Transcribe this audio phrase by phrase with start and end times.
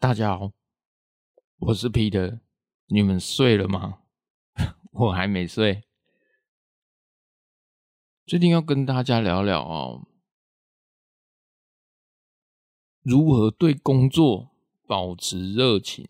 [0.00, 0.52] 大家好，
[1.58, 2.40] 我是 Peter，
[2.86, 3.98] 你们睡了吗？
[4.92, 5.84] 我还没睡。
[8.24, 10.08] 最近要跟大家聊聊哦，
[13.02, 14.48] 如何对工作
[14.86, 16.06] 保持热情。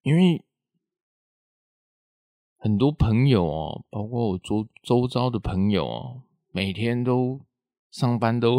[0.00, 0.42] 因为
[2.56, 7.42] 很多朋友哦，包括我周周遭的朋友哦，每天都
[7.90, 8.58] 上班都。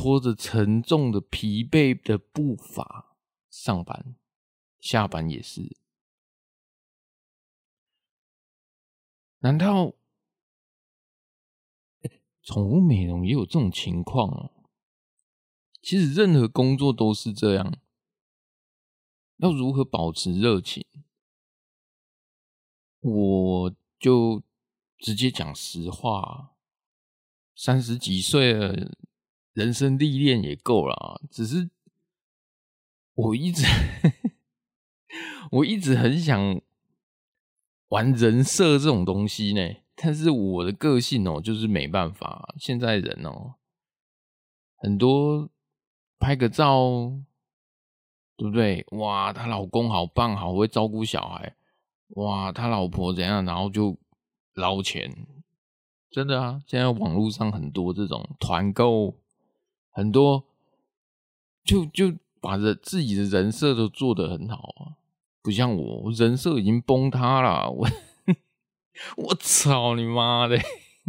[0.00, 3.18] 拖着沉重的、疲惫的步伐
[3.50, 4.16] 上班，
[4.78, 5.76] 下班也是。
[9.40, 9.92] 难道
[12.42, 14.50] 宠物美容也有这种情况哦？
[15.82, 17.78] 其实任何工作都是这样。
[19.36, 20.82] 要如何保持热情？
[23.00, 24.42] 我就
[24.96, 26.56] 直接讲实话，
[27.54, 28.96] 三十几岁了。
[29.60, 31.68] 人生历练也够了，只是
[33.12, 33.62] 我一直
[35.52, 36.62] 我一直很想
[37.88, 42.54] 玩人设这种东西呢，但是我的个性哦，就是没办法。
[42.58, 43.56] 现在人哦，
[44.76, 45.50] 很多
[46.18, 47.12] 拍个照，
[48.38, 48.86] 对不对？
[48.92, 51.54] 哇，她老公好棒，好会照顾小孩。
[52.16, 53.44] 哇，他老婆怎样？
[53.44, 53.98] 然后就
[54.54, 55.26] 捞钱，
[56.10, 56.62] 真的啊！
[56.66, 59.19] 现在网络上很多这种团购。
[60.00, 60.46] 很多
[61.62, 64.96] 就就把人自己的人设都做得很好啊，
[65.42, 67.86] 不像我，我人设已经崩塌了，我
[69.18, 70.58] 我操你妈的！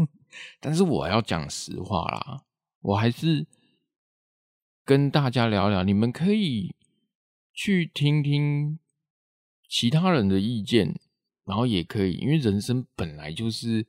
[0.59, 2.43] 但是我要讲实话啦，
[2.81, 3.47] 我还是
[4.83, 6.75] 跟大家聊聊，你们可以
[7.53, 8.77] 去听听
[9.69, 10.99] 其他人的意见，
[11.45, 13.87] 然后也可以，因为人生本来就是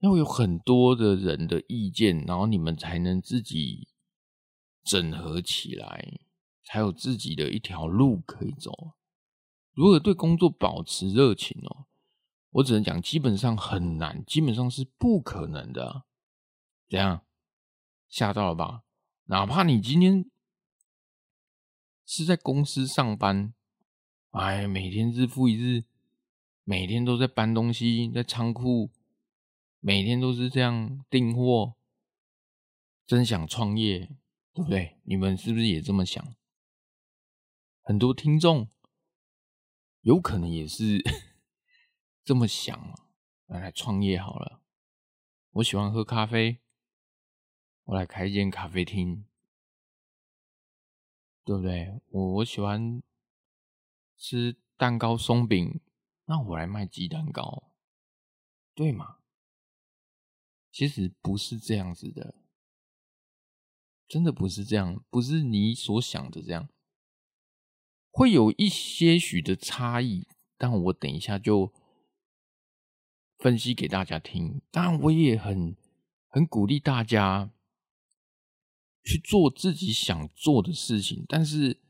[0.00, 3.86] 要有很多的人的意见，然后你们才能自己。
[4.84, 6.20] 整合起来，
[6.62, 8.92] 才有自己的一条路可以走。
[9.72, 11.86] 如何对工作保持热情哦？
[12.50, 16.04] 我只能讲，基本上很难，基本上是不可能的。
[16.88, 17.24] 怎样？
[18.08, 18.84] 吓到了吧？
[19.24, 20.30] 哪怕你今天
[22.06, 23.52] 是在公司上班，
[24.30, 25.84] 哎，每天日复一日，
[26.62, 28.90] 每天都在搬东西，在仓库，
[29.80, 31.74] 每天都是这样订货，
[33.04, 34.10] 真想创业。
[34.54, 34.98] 对不对？
[35.02, 36.34] 你们是不是也这么想？
[37.82, 38.70] 很多听众
[40.00, 41.02] 有可能也是
[42.24, 43.04] 这么想。
[43.46, 44.62] 来来创业好了。
[45.50, 46.62] 我喜欢喝咖啡，
[47.84, 49.26] 我来开一间咖啡厅，
[51.44, 52.00] 对不对？
[52.08, 53.02] 我我喜欢
[54.16, 55.80] 吃蛋糕松饼，
[56.24, 57.70] 那我来卖鸡蛋糕，
[58.74, 59.18] 对吗？
[60.72, 62.34] 其实不是这样子的。
[64.06, 66.68] 真的不是这样，不是你所想的这样，
[68.10, 71.72] 会有一些许的差异，但我等一下就
[73.38, 74.60] 分析给大家听。
[74.70, 75.76] 当然，我也很
[76.28, 77.50] 很鼓励大家
[79.02, 81.80] 去做自己想做的事情，但是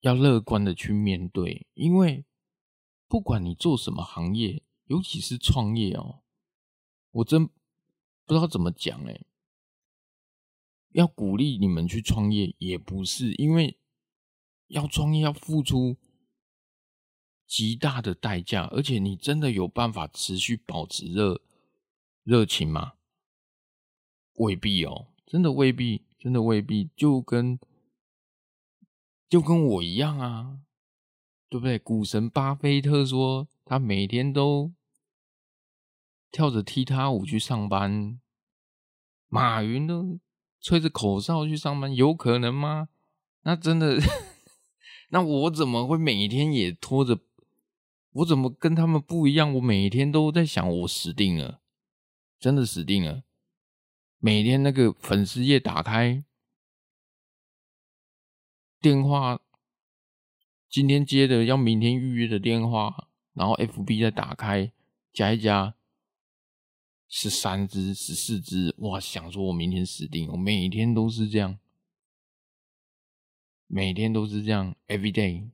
[0.00, 2.24] 要乐观的去面对，因为
[3.08, 6.22] 不管你做什么行业，尤其是创业哦，
[7.10, 7.52] 我真不
[8.28, 9.24] 知道怎么讲哎。
[10.98, 13.78] 要鼓励你们去创业，也不是因为
[14.66, 15.96] 要创业要付出
[17.46, 21.40] 极大的代价，而且你真的有办法持续保持热
[22.24, 22.94] 热情吗？
[24.34, 27.60] 未必哦，真的未必，真的未必，就跟
[29.28, 30.58] 就跟我一样啊，
[31.48, 31.78] 对不对？
[31.78, 34.72] 股神巴菲特说，他每天都
[36.32, 38.20] 跳着踢踏舞去上班，
[39.28, 40.18] 马云都。
[40.60, 42.88] 吹着口哨去上班，有可能吗？
[43.42, 43.98] 那真的，
[45.10, 47.18] 那我怎么会每天也拖着？
[48.12, 49.54] 我怎么跟他们不一样？
[49.54, 51.60] 我每天都在想，我死定了，
[52.40, 53.22] 真的死定了。
[54.18, 56.24] 每天那个粉丝页打开，
[58.80, 59.40] 电话
[60.68, 64.72] 今天接的要明天预约的电话，然后 FB 再打开，
[65.12, 65.74] 加一加。
[67.08, 69.00] 十三只、十四只，哇！
[69.00, 71.58] 想说我明天死定，我每天都是这样，
[73.66, 75.50] 每天都是这样，every day。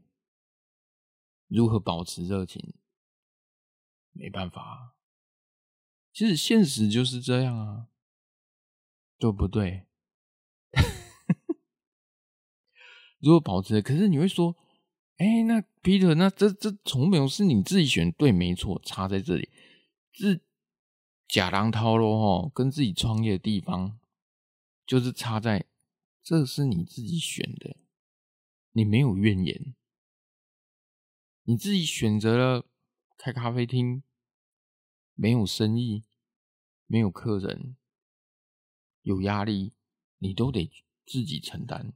[1.47, 2.75] 如何保持热情？
[4.11, 4.97] 没办法，
[6.13, 7.87] 其实现实就是这样啊，
[9.19, 9.87] 对不对？
[13.21, 13.81] 如果保持？
[13.81, 14.57] 可是你会说，
[15.19, 19.49] 哎、那 Peter，那这这从没有是你自己选，对，没错，差在这里，
[20.11, 20.41] 是。
[21.27, 23.99] 假狼套路哦，跟自己创业的地方
[24.87, 25.67] 就是差在
[26.23, 27.77] 这是你自己选的，
[28.73, 29.75] 你没有怨言，
[31.45, 32.67] 你自己选择了
[33.17, 34.03] 开咖啡厅，
[35.15, 36.05] 没有生意，
[36.87, 37.77] 没有客人，
[39.03, 39.73] 有压力，
[40.19, 40.71] 你都得
[41.05, 41.93] 自己承担。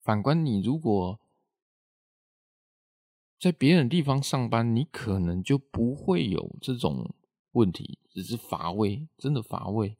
[0.00, 1.20] 反观你如果
[3.38, 7.14] 在别人的地方上班，你可能就不会有这种
[7.52, 9.96] 问题，只是乏味，真的乏味。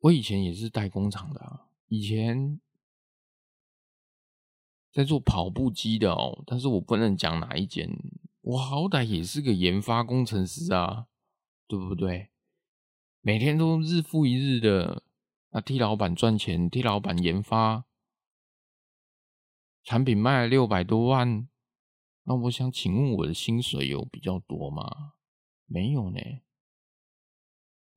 [0.00, 2.60] 我以前也是代工厂的啊，以前
[4.92, 7.90] 在做跑步机的哦，但是我不能讲哪一间，
[8.42, 11.08] 我好歹也是个研发工程师啊，
[11.66, 12.30] 对不对？
[13.20, 15.02] 每天都日复一日的
[15.50, 17.84] 啊，替老板赚钱，替老板研发
[19.82, 21.48] 产品卖了六百多万，
[22.26, 25.14] 那我想请问我的薪水有比较多吗？
[25.64, 26.20] 没有呢。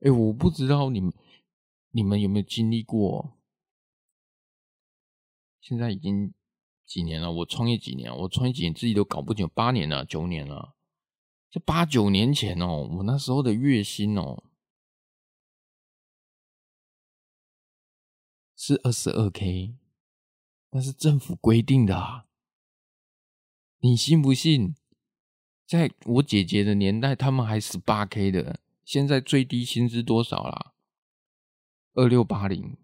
[0.00, 1.12] 哎，我不知道你们。
[1.92, 3.36] 你们有没有经历过？
[5.60, 6.32] 现在已经
[6.86, 7.32] 几年了？
[7.32, 8.16] 我创业几年？
[8.16, 10.76] 我创业几年自己都搞不清，八年了，九年了。
[11.50, 14.44] 这八九年前哦，我那时候的月薪哦
[18.54, 19.76] 是二十二 K，
[20.70, 22.28] 那是政府规定的啊。
[23.82, 24.74] 你信不信？
[25.66, 28.60] 在我姐姐的年代，他们还十八 K 的。
[28.84, 30.74] 现在最低薪资多少啦？
[31.94, 32.76] 二六八零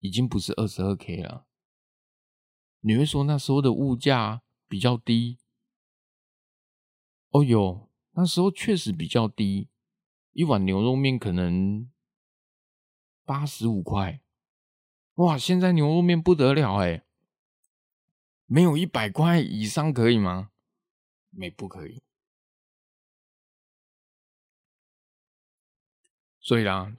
[0.00, 1.46] 已经不是二十二 K 了。
[2.80, 5.38] 你会说那时候的物价比较低？
[7.30, 9.68] 哦哟，那时候确实比较低，
[10.32, 11.90] 一碗牛肉面可能
[13.24, 14.20] 八十五块。
[15.14, 17.04] 哇，现在牛肉面不得了哎，
[18.52, 20.50] 没有一百块以上可以吗？
[21.30, 22.02] 没，不可以。
[26.38, 26.94] 所以啦。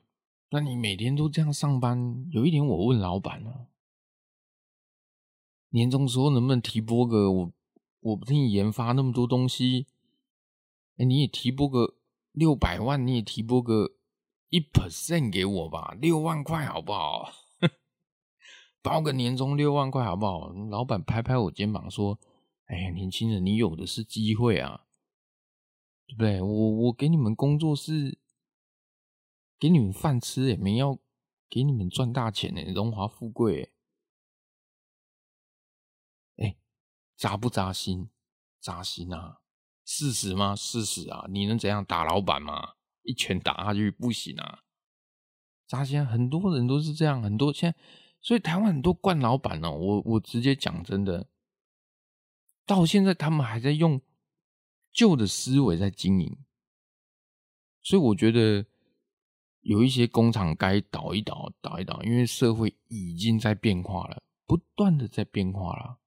[0.50, 3.68] 那你每天都这样上班，有一点我问老板了，
[5.70, 7.54] 年终时候能不能提拨个我？
[8.00, 9.86] 我不替你研发那么多东西，
[10.98, 11.98] 哎，你也提拨个
[12.32, 13.96] 六百万，你也提拨个
[14.50, 17.32] 一 percent 给我吧，六万块好不好？
[18.84, 20.50] 包个年终六万块好不好？
[20.70, 22.20] 老板拍拍我肩膀说
[22.68, 24.86] ：“哎呀，年轻人，你有的是机会啊，
[26.06, 26.42] 对不对？
[26.42, 28.20] 我我给你们工作是。”
[29.60, 31.00] 给你们饭吃也没要
[31.50, 33.72] 给你们赚大钱呢，荣华富贵
[36.36, 36.58] 哎，
[37.16, 38.10] 扎不扎心？
[38.60, 39.40] 扎心啊！
[39.86, 40.54] 事实吗？
[40.54, 41.28] 事实啊！
[41.30, 42.74] 你能怎样打老板吗？
[43.04, 44.64] 一拳打下去不行啊！
[45.66, 47.78] 扎心，很多人都是这样，很多现在，
[48.24, 51.28] 所以台湾很多惯老板哦，我我直接讲真的，
[52.66, 54.02] 到现在他们还在用
[54.92, 56.36] 旧的思维在经营，
[57.84, 58.66] 所以我觉得。
[59.66, 66.02] 有一些工厂该倒一倒，倒一倒，因为社会已经在变化了，不断的在变化了。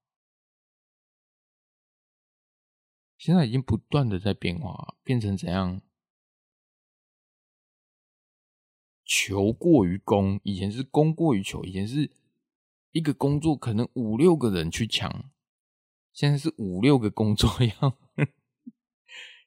[3.17, 5.81] 现在已经不断的在变化，变成怎样？
[9.07, 12.11] 求过于供，以前是供过于求，以前是
[12.91, 15.31] 一个工作可能五六个人去抢，
[16.11, 17.49] 现在是五六个工作
[17.81, 17.97] 要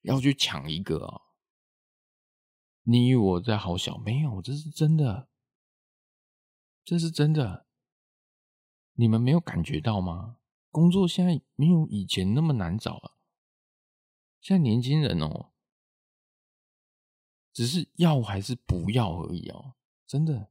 [0.00, 1.22] 要去抢一个啊、哦。
[2.84, 3.98] 你以为我在好小？
[3.98, 5.28] 没有，这是真的，
[6.82, 7.66] 这是真的。
[8.94, 10.38] 你们没有感觉到吗？
[10.70, 13.16] 工作现在没有以前那么难找了。
[14.40, 15.50] 现在年轻人哦，
[17.60, 19.74] 只是要还是不要而已哦，
[20.06, 20.48] 真的。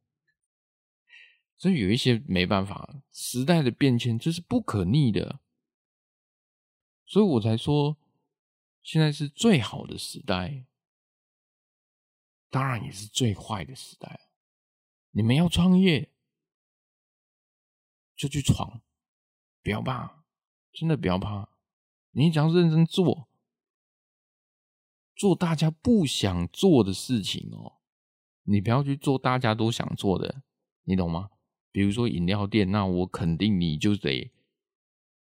[1.57, 5.39] 所以有一些没办法，时代的变迁这是不可逆的。
[7.07, 7.97] 所以我才说，
[8.83, 10.67] 现在是最好的时代。
[12.51, 14.29] 当然也是最坏的时代。
[15.09, 16.11] 你们要创业，
[18.15, 18.83] 就去闯，
[19.63, 20.23] 不要怕，
[20.71, 21.49] 真的不要怕。
[22.11, 23.27] 你只要认真做，
[25.19, 27.73] 做大家不想做的事情哦。
[28.43, 30.43] 你不要去做大家都想做的，
[30.85, 31.29] 你懂吗？
[31.73, 34.31] 比如说饮料店，那我肯定你就得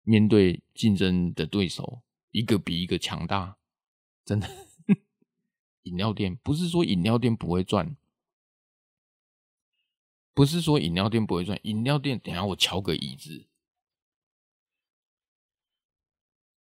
[0.02, 3.56] 面对竞争的对手，一个比一个强大，
[4.24, 4.50] 真的。
[5.84, 7.96] 饮料店不是说饮料店不会赚，
[10.34, 11.56] 不是说饮料店不会赚。
[11.62, 13.46] 饮料店，等下我敲个椅子。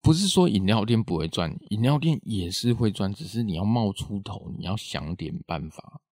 [0.03, 6.03] 不是说饮料店不会赚，饮料店也是会赚，只是你要冒出头，你要想点办法。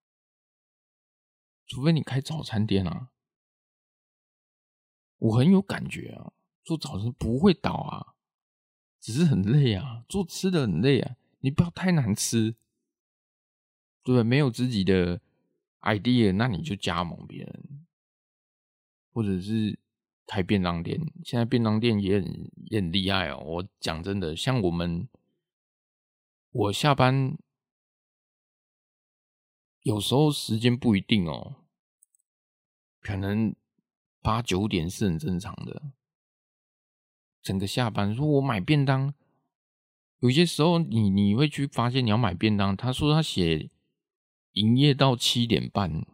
[1.66, 3.11] 除非你开早餐店啊，
[5.18, 6.32] 我很有感觉啊，
[6.62, 8.14] 做早餐不会倒啊，
[9.00, 12.54] 只是很累啊，做吃的很累啊，你不要太难吃。
[14.04, 15.20] 对，没有自己的
[15.80, 17.87] idea，那你就加盟别人，
[19.12, 19.78] 或者是
[20.30, 21.00] 开便当店。
[21.25, 23.42] 现在便当店也很也很厉害哦。
[23.44, 25.08] 我讲真的，像我们，
[26.52, 27.37] 我下班
[29.82, 31.56] 有时候时间不一定哦，
[33.00, 33.56] 可能
[34.22, 35.90] 八九点是很正常的。
[37.42, 39.12] 整个下班，说我买便当，
[40.20, 43.68] 有些时候你你会去发现你要买便当，他说他写
[44.52, 46.06] 营业到七点半，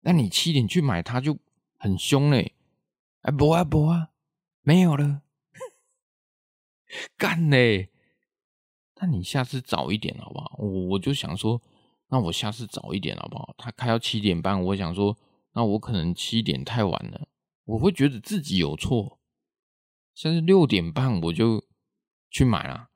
[0.00, 1.38] 那你七点去买，他就
[1.82, 2.54] 很凶嘞，
[3.22, 4.10] 哎不啊不啊，
[4.60, 5.22] 没有了，
[7.18, 7.90] 干嘞，
[9.00, 10.54] 那你下次早一点好不好？
[10.58, 11.60] 我我就想说，
[12.06, 13.52] 那我下次早一点好不好？
[13.58, 15.18] 他开到七点半，我想说，
[15.54, 17.26] 那我可能七点太晚了，
[17.64, 19.18] 我会觉得自己有错。
[20.14, 21.64] 现在六点半我就
[22.30, 22.90] 去买了，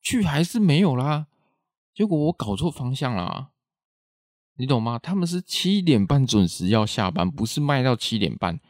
[0.00, 1.28] 去还是没有啦。
[1.94, 3.51] 结果我搞错方向了，
[4.56, 4.98] 你懂吗？
[4.98, 8.60] 他们是七点半准时要下班，不是卖到七点半。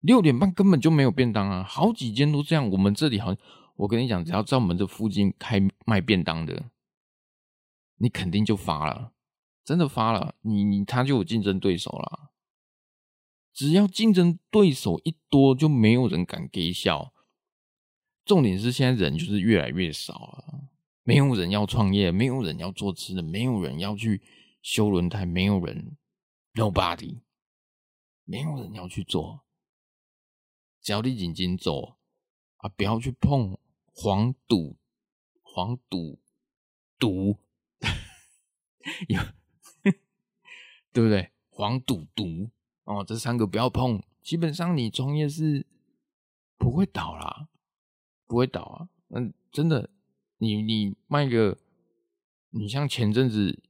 [0.00, 1.62] 六点半根本就没有便当啊！
[1.62, 2.70] 好几间都这样。
[2.70, 3.42] 我们这里好像，
[3.76, 6.70] 我跟你讲，只要在我们这附近开卖便当的，
[7.98, 9.12] 你肯定就发了，
[9.64, 12.30] 真的发了，你你他就有竞争对手了。
[13.52, 17.12] 只要竞争对手一多，就没有人敢给笑。
[18.24, 20.68] 重点是现在人就是越来越少了，
[21.02, 24.22] 没有人要创业，没有人要做吃的，没有人要去
[24.66, 25.96] 修轮胎，没有人
[26.54, 27.20] ，nobody，
[28.24, 29.44] 没有人要去做。
[30.80, 31.96] 只要你认真做
[32.56, 33.56] 啊，不要去碰
[33.94, 34.76] 黄赌、
[35.40, 36.18] 黄赌、
[36.98, 37.38] 毒，
[39.06, 39.20] 有，
[40.92, 41.30] 对不对？
[41.48, 42.50] 黄赌毒。
[42.82, 45.64] 哦，这三个不要碰，基本上你创业是
[46.58, 47.48] 不会倒啦，
[48.26, 48.88] 不会倒啊。
[49.10, 49.90] 嗯，真的，
[50.38, 51.56] 你你卖个，
[52.50, 53.62] 你像前阵子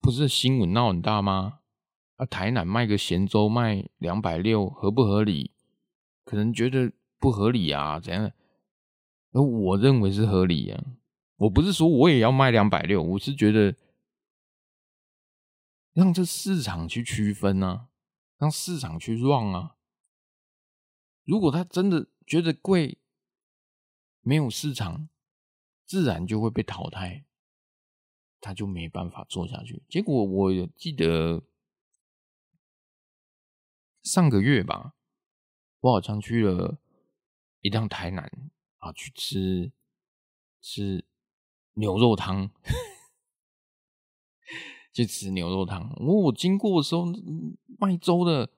[0.00, 1.60] 不是新闻闹很大吗？
[2.16, 5.52] 啊，台南卖个咸粥卖两百六，合不合理？
[6.24, 8.32] 可能觉得不合理啊，怎样？
[9.32, 10.84] 而我认为是合理啊。
[11.36, 13.76] 我不是说我也要卖两百六，我是觉得。
[15.92, 17.88] 让这市场去区分啊，
[18.38, 19.74] 让市场去 run 啊。
[21.24, 22.98] 如果他真的觉得贵，
[24.20, 25.08] 没有市场，
[25.84, 27.24] 自然就会被淘汰，
[28.40, 29.82] 他就没办法做下去。
[29.88, 31.42] 结果我记得
[34.02, 34.94] 上个月吧，
[35.80, 36.78] 我好像去了
[37.60, 38.30] 一趟台南
[38.78, 39.72] 啊，去吃
[40.60, 41.04] 吃
[41.74, 42.50] 牛肉汤。
[44.92, 47.06] 去吃牛肉汤，我我经过的时候，
[47.78, 48.50] 卖粥的，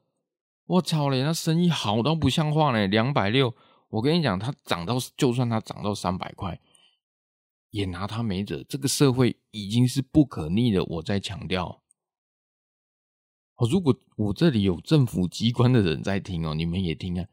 [0.65, 3.55] 我操嘞，那生意好到不像话嘞，两百六，
[3.91, 6.59] 我跟你讲，它涨到，就算它涨到三百块，
[7.73, 8.63] 也拿他没辙。
[8.63, 11.83] 这个社会已经是不可逆的，我在强调。
[13.57, 17.29] 哦，如果我这里有政府机关的人在听哦，你们也听啊，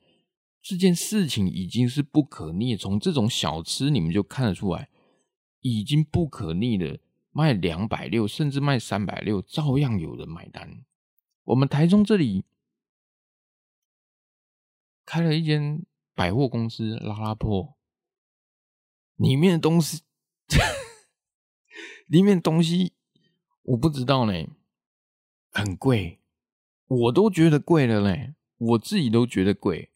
[0.61, 4.89] 这件事情已经是不可逆，从这种小吃你们就看得出来，
[5.61, 6.97] 已经不可逆了。
[7.31, 10.83] 卖两百六，甚至卖三百六，照样有人买单。
[11.43, 12.43] 我们台中这里
[15.05, 17.77] 开了一间百货公司，拉拉破，
[19.15, 20.01] 里面的东西，
[22.07, 22.93] 里面东西
[23.63, 24.33] 我不知道呢，
[25.51, 26.19] 很贵，
[26.87, 29.91] 我都觉得贵了嘞，我自己都觉得贵，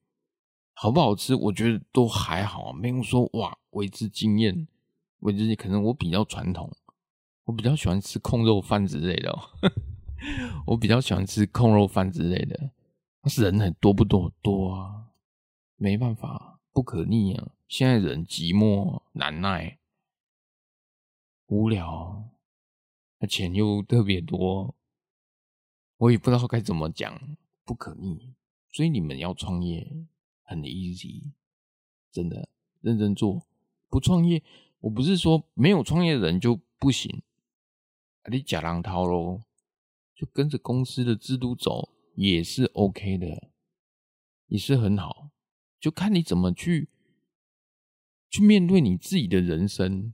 [0.73, 1.33] 好不好吃？
[1.35, 4.67] 我觉得都还好，没有说哇为之惊艳，
[5.19, 6.71] 为之可能我比较传统。
[7.45, 9.49] 我比较喜欢吃控肉饭之类的哦，
[10.67, 12.71] 我比较喜欢吃控肉饭之类的。
[13.21, 14.31] 但是人很多不多？
[14.41, 15.07] 多啊，
[15.75, 17.51] 没办法，不可逆啊。
[17.67, 19.77] 现在人寂寞难耐，
[21.53, 22.31] 无聊，
[23.19, 24.73] 那钱又特别多，
[25.97, 28.33] 我也不知道该怎么讲，不可逆。
[28.71, 30.07] 所以你们要创业
[30.41, 31.31] 很 easy，
[32.11, 32.49] 真的
[32.81, 33.45] 认真做。
[33.87, 34.41] 不创业，
[34.79, 37.21] 我不是说没有创业的人就不行。
[38.31, 39.43] 你假狼套喽，
[40.15, 43.51] 就跟着公司的制度走也是 OK 的，
[44.47, 45.29] 也是很好，
[45.79, 46.89] 就看你怎么去
[48.31, 50.13] 去面对你自己的人生。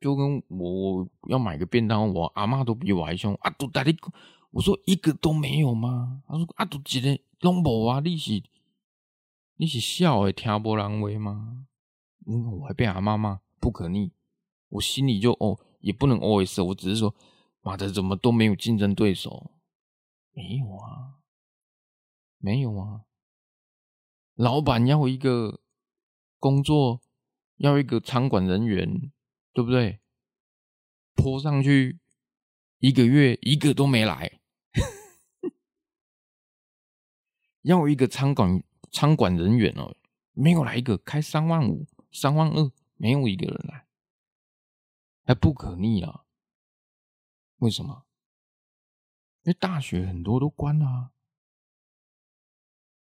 [0.00, 3.50] 就跟我，要买个便当，我阿妈都比我还凶啊！
[3.58, 3.96] 都带你，
[4.50, 6.22] 我说一个都没有吗？
[6.26, 8.00] 他说啊，都一个拢无啊！
[8.00, 8.42] 你是
[9.56, 11.66] 你是笑诶，听无人话吗？
[12.26, 14.12] 嗯，我还被阿妈骂不可逆，
[14.68, 15.58] 我心里就哦。
[15.80, 17.14] 也不能 always，我只是说，
[17.60, 19.52] 妈的，怎么都没有竞争对手？
[20.32, 21.20] 没有啊，
[22.38, 23.02] 没有啊。
[24.34, 25.60] 老板要一个
[26.40, 27.00] 工作，
[27.58, 29.12] 要一个仓管人员，
[29.56, 30.00] 对不对？
[31.14, 31.98] 泼上去
[32.78, 34.38] 一个月一个都没来，
[37.62, 39.96] 要一个仓管仓管人员哦，
[40.34, 43.86] 没有来一个，开三万五、三万二，没有一个人来，
[45.24, 46.26] 还不可逆啊？
[47.56, 48.04] 为什么？
[49.44, 51.12] 因为大学很多都关了啊。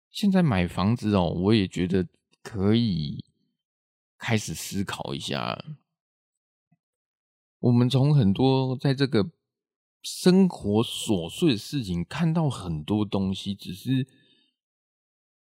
[0.10, 2.08] 现在买房子哦，我也觉得
[2.42, 3.24] 可以
[4.18, 5.64] 开始思考一下。
[7.62, 9.32] 我们从很多在这个
[10.04, 14.06] 生活琐碎的事情看到很多东西，只是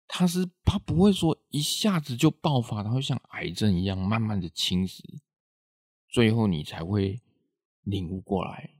[0.06, 5.02] 它是它不会说一下子就爆发，它会像癌症一样慢慢的侵蚀，
[6.08, 7.20] 最后你才会
[7.82, 8.76] 领悟过来。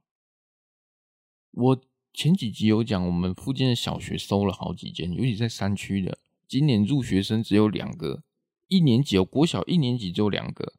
[1.50, 1.82] 我。
[2.12, 6.18] 前几集有讲，我们附近的小学收了好几间，尤其在山区的。
[6.48, 8.24] 今年入学生只有两个，
[8.66, 10.74] 一年级哦，国小一年级只有两个。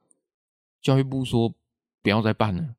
[0.81, 1.55] 教育部说
[2.01, 2.75] 不要再办了，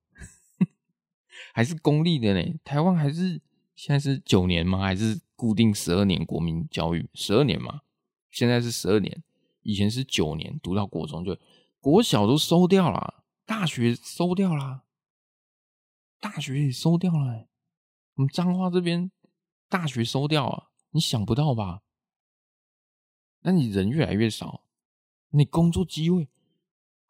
[1.54, 2.58] 还是公立的呢？
[2.64, 3.40] 台湾还是
[3.74, 4.80] 现在是九年吗？
[4.80, 7.08] 还是固定十二年国民教育？
[7.14, 7.82] 十二年嘛，
[8.30, 9.22] 现在是十二年，
[9.62, 11.38] 以前是九年，读到国中就
[11.80, 14.84] 国小都收掉了，大学收掉了，
[16.20, 17.48] 大学也收掉了欸。
[18.14, 19.10] 我们彰化这边
[19.68, 21.82] 大学收掉啊，你想不到吧？
[23.40, 24.64] 那你人越来越少，
[25.30, 26.28] 你工作机会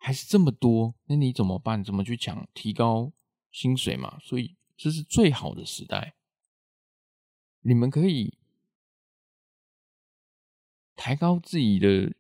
[0.05, 1.85] 还是这么多，那你怎么办？
[1.85, 3.13] 怎么去抢提高
[3.53, 4.19] 薪水嘛？
[4.21, 6.15] 所以这是最好的时代，
[7.61, 8.37] 你们可以
[10.97, 12.13] 抬高自己的，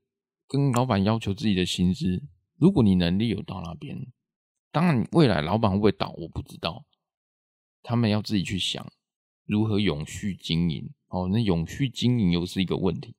[0.46, 2.22] 跟老板要求自己的薪资。
[2.56, 4.06] 如果你能力有到那边，
[4.70, 6.86] 当然未来老板会不会倒，我不知道。
[7.82, 8.92] 他们要自己去想
[9.44, 11.28] 如何永续经营哦。
[11.32, 13.16] 那永续经营又是一个问题，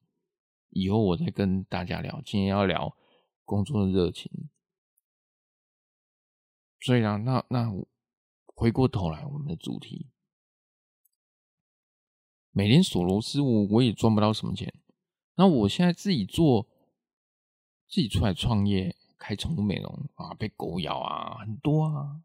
[0.70, 2.22] 以后我再跟大家聊。
[2.25, 2.96] 今天要聊
[3.43, 4.32] 工作的热情，
[6.84, 7.72] 所以啊，那那
[8.54, 10.10] 回过头来，我们的主题，
[12.52, 14.74] 每天锁螺丝，我我也赚不到什么钱。
[15.36, 16.67] 那我现在自己做，
[17.88, 22.22] 自己出来创业，开宠物美容啊，被狗咬啊，很多啊。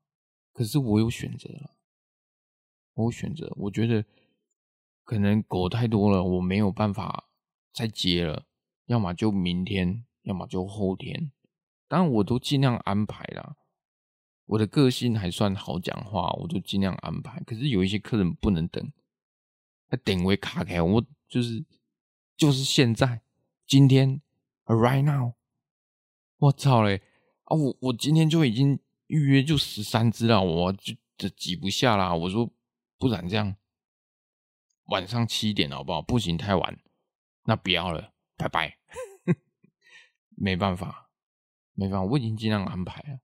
[0.53, 1.77] 可是我有选择了。
[2.95, 4.05] 我有选择，我觉得
[5.05, 7.29] 可能狗太多了，我没有办法
[7.73, 8.45] 再接了。
[8.87, 11.31] 要么就明天，要么就后天。
[11.87, 13.57] 当然，我都尽量安排啦。
[14.49, 17.41] 我的个性还算好讲话，我就尽量安排。
[17.45, 18.93] 可是有一些客人不能等，
[19.89, 21.65] 他点位卡开，我就是
[22.37, 23.23] 就是现在，
[23.67, 24.21] 今天
[24.65, 25.35] ，right now。
[26.39, 27.03] 我操嘞！
[27.45, 32.15] 啊，我我今天就已经预约就十三只了，我就这挤不下啦。
[32.15, 32.53] 我说。
[33.01, 33.55] 不然这样，
[34.87, 36.03] 晚上七点好不好？
[36.03, 36.81] 不行，太晚，
[37.45, 38.77] 那不要了，拜拜。
[40.37, 41.09] 没办法，
[41.75, 43.21] 没办法，我已经尽量安排了。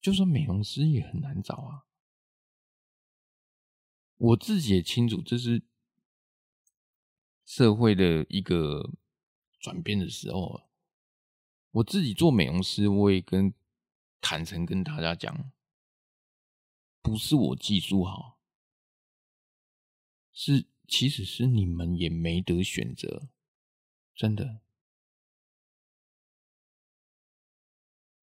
[0.00, 1.86] 就算美容师也很难找啊。
[4.16, 5.62] 我自己也清楚，这是
[7.44, 8.92] 社会的一个
[9.58, 10.68] 转变的时候。
[11.72, 13.54] 我自己做美容师，我也跟
[14.20, 15.52] 坦诚跟大家讲。
[17.00, 18.38] 不是我技术好，
[20.32, 23.30] 是其实是你们也没得选择，
[24.14, 24.60] 真的。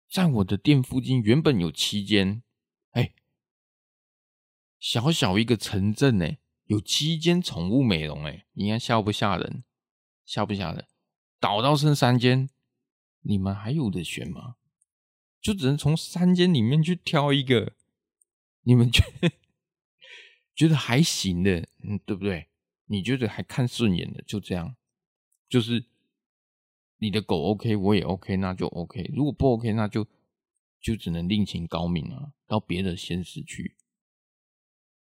[0.10, 2.42] 在我的店附近原本有七间，
[2.92, 3.14] 哎，
[4.80, 9.64] 小小一个城镇呢，有七间宠物美容，哎，你看吓不吓人？
[10.26, 10.88] 吓不吓人？
[11.40, 12.50] 倒到剩三间，
[13.22, 14.56] 你们还有得选吗？
[15.42, 17.74] 就只能从三间里面去挑一个。
[18.64, 19.32] 你们觉得
[20.54, 22.48] 觉得还行的，嗯，对不对？
[22.86, 24.76] 你觉得还看顺眼的，就这样，
[25.48, 25.86] 就是
[26.98, 29.12] 你的狗 OK，我也 OK，那就 OK。
[29.14, 30.06] 如果不 OK，那就
[30.82, 33.76] 就只能另请高明啊，到别的县市去，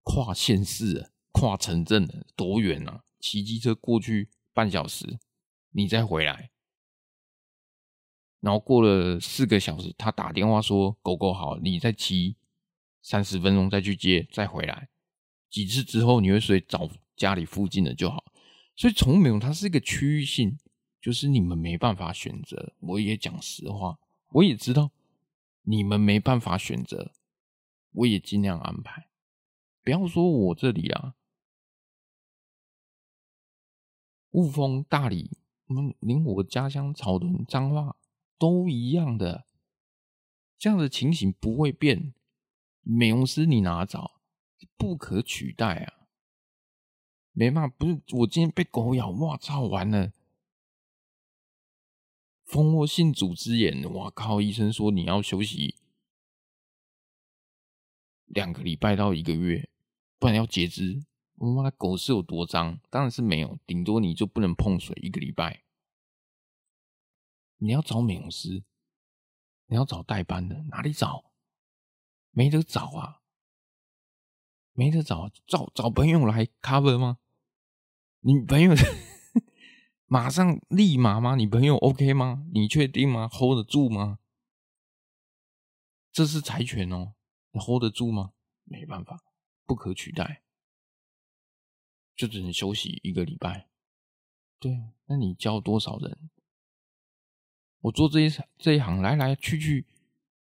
[0.04, 3.04] 跨县市啊，跨城镇的，多远啊？
[3.20, 5.20] 骑机车过去半小时，
[5.72, 6.52] 你再回来，
[8.40, 12.38] 然后过了四个小时，他打电话说狗狗好，你再骑。
[13.08, 14.90] 三十分钟再去接，再回来
[15.48, 18.26] 几次之后，你会随找家里附近的就好。
[18.76, 20.58] 所以宠物美容它是一个区域性，
[21.06, 22.74] 就是你们没办法选择。
[22.80, 24.00] 我也讲实话，
[24.32, 24.90] 我也知道
[25.62, 27.12] 你们没办法选择，
[27.92, 29.08] 我也尽量安排。
[29.84, 31.14] 不要说我这里啊，
[34.32, 35.38] 雾峰、大里，
[35.68, 37.96] 嗯，连我家乡草屯、彰化
[38.40, 39.46] 都一样的，
[40.58, 42.16] 这样的情形不会变。
[42.82, 44.20] 美容师你哪找？
[44.76, 46.08] 不可取代啊！
[47.32, 50.12] 没办法，不是我今天被狗咬，哇操，完了，
[52.46, 54.40] 蜂窝性组织炎，哇靠！
[54.40, 55.76] 医生说你要休息
[58.26, 59.70] 两个礼拜到一个月，
[60.20, 61.04] 不然要截肢。
[61.38, 62.80] 我妈的狗是有多脏？
[62.90, 65.64] 当然是没有，顶多你就不能碰水一个礼拜。
[67.58, 68.64] 你要找美容师，
[69.66, 71.32] 你要找代班的，哪里找？
[72.30, 73.22] 没得找啊，
[74.74, 77.18] 没得找，找找朋友来 cover 吗？
[78.20, 78.74] 你朋友
[80.16, 81.36] 马上立马吗？
[81.36, 82.46] 你朋友 OK 吗？
[82.54, 84.20] 你确定吗？hold 得住吗？
[86.14, 87.16] 这是柴犬哦，
[87.52, 88.32] 你 hold 得住吗？
[88.64, 89.22] 没办法，
[89.66, 90.42] 不可取代。
[92.16, 93.68] 就只能休息一个礼拜，
[94.58, 96.30] 对啊，那你教多少人？
[97.82, 99.86] 我做这一这一行来来去去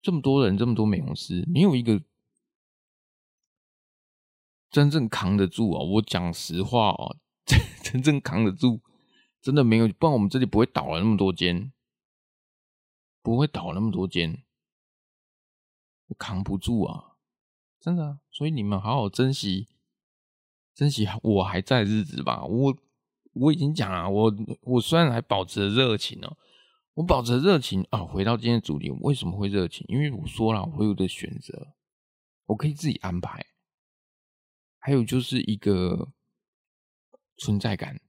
[0.03, 2.03] 这么多人，这么多美容师，没有一个
[4.69, 5.85] 真正扛得住啊！
[5.85, 8.81] 我讲实话哦，真 真正扛得住，
[9.41, 11.73] 真的没有，不然我们这里不会倒了那么多间，
[13.23, 14.45] 不会倒那么多间，
[16.19, 17.17] 扛不住啊！
[17.81, 19.69] 真的，所以你们好好珍惜。
[20.75, 22.77] 珍惜我还在日子吧，我
[23.33, 26.37] 我已经讲了，我我虽然还保持着热情哦，
[26.95, 28.05] 我保持着热情啊。
[28.05, 29.85] 回到今天的主题，为什么会热情？
[29.89, 31.75] 因为我说了，我有的选择，
[32.47, 33.47] 我可以自己安排。
[34.79, 36.13] 还有就是一个
[37.37, 38.01] 存在感，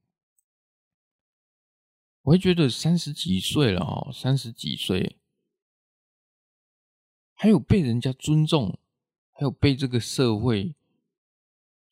[2.22, 5.18] 我会觉得三十几岁了哦，三十几岁，
[7.34, 8.80] 还有被人家尊重，
[9.32, 10.76] 还有被这个社会。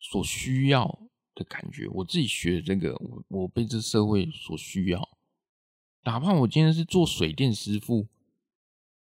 [0.01, 5.17] 所需要的感觉，我自己学这个，我我被这社会所需要。
[6.03, 8.07] 哪怕我今天是做水电师傅，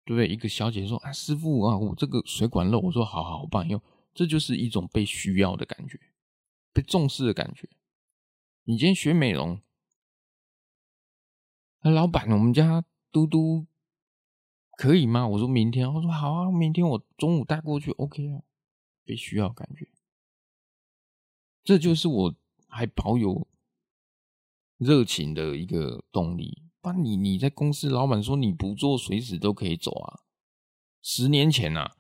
[0.05, 0.29] 对不对？
[0.29, 3.81] 一个小姐说：“啊，师傅啊，我这个水管漏。”我说：“好好，我帮你用。”
[4.13, 5.99] 这就是一种被需要的感觉，
[6.75, 7.67] 被重视的感觉。
[8.65, 9.63] 你今天学美容，
[11.91, 13.67] 老板，我们家嘟嘟
[14.77, 15.27] 可以吗？
[15.27, 18.43] 我说明天，我说好啊，明天我中午带过去，OK 啊，
[19.05, 19.89] 被需要感觉。
[21.65, 22.35] 这就是我
[22.69, 23.47] 还保有
[24.79, 26.63] 热情的一个动力。
[26.81, 30.21] 不然你你在公司，老板说你不做，随时都可以走啊。
[31.01, 31.97] 十年前啊，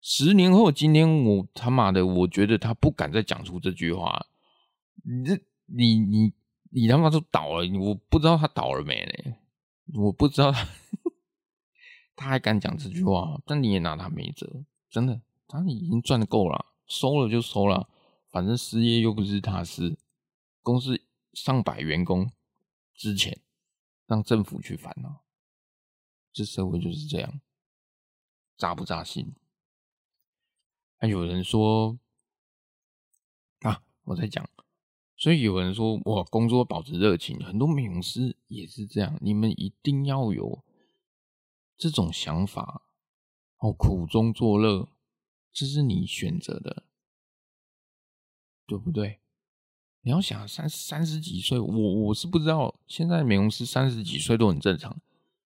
[0.00, 4.26] 十年后今天我他妈的，我觉得他不敢再讲出这句话。
[5.04, 6.32] 你这你你
[6.74, 9.36] 你他妈都倒了，我不知道他倒了没呢？
[9.94, 10.66] 我不知道他
[12.16, 17.88] 他还敢讲这句话，但你也拿他没辙，真的，他已经赚够了，收了就收了。
[18.30, 19.98] 反正失业又不是他事，
[20.62, 21.04] 公司
[21.34, 22.32] 上百员工
[22.94, 23.40] 之前
[24.06, 25.22] 让政府去烦恼，
[26.32, 27.40] 这社会就是这样，
[28.56, 29.34] 扎不扎心？
[30.96, 31.98] 还有人说
[33.60, 34.48] 啊，我在讲，
[35.22, 40.64] 所以有人说我工作保持热情，很多美容师也是这样，你们一定要有
[41.76, 42.82] 这种想法
[43.58, 44.88] 哦，苦中作乐，
[45.52, 46.82] 这是你选择的。
[48.66, 49.20] 对不对？
[50.00, 55.00] 你要想三三十几岁，我我是不知道，现在美容师三十几岁都很正常，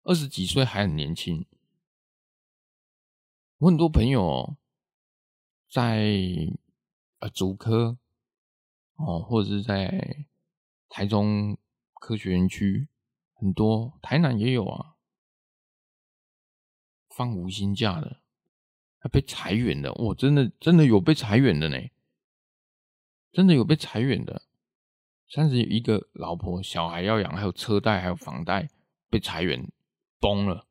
[0.04, 1.46] 二十几岁还很年轻。
[3.60, 4.58] 我很多朋友
[5.70, 6.12] 在
[7.20, 7.98] 呃足科
[9.06, 10.26] 哦，或者是在
[10.90, 11.58] 台中
[11.96, 12.88] 科学园区，
[13.34, 14.96] 很多台南也有啊，
[17.10, 18.22] 放无薪假的，
[19.00, 21.78] 还被裁员的，我真的真的有被裁员的呢。
[23.32, 24.42] 真的有被裁员的，
[25.30, 28.70] 三十一个老婆小孩要养，还有车贷，还有房贷，
[29.10, 29.72] 被裁员
[30.20, 30.68] 崩了，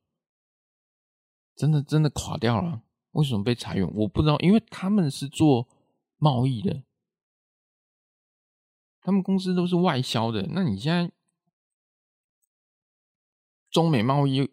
[1.57, 2.83] 真的真的垮掉了。
[3.13, 3.91] 为什么被裁员？
[3.95, 5.67] 我不知道，因为他们是做
[6.19, 6.83] 贸易的，
[9.01, 10.47] 他们公司都是外销的。
[10.51, 11.11] 那你现在
[13.71, 14.51] 中美贸易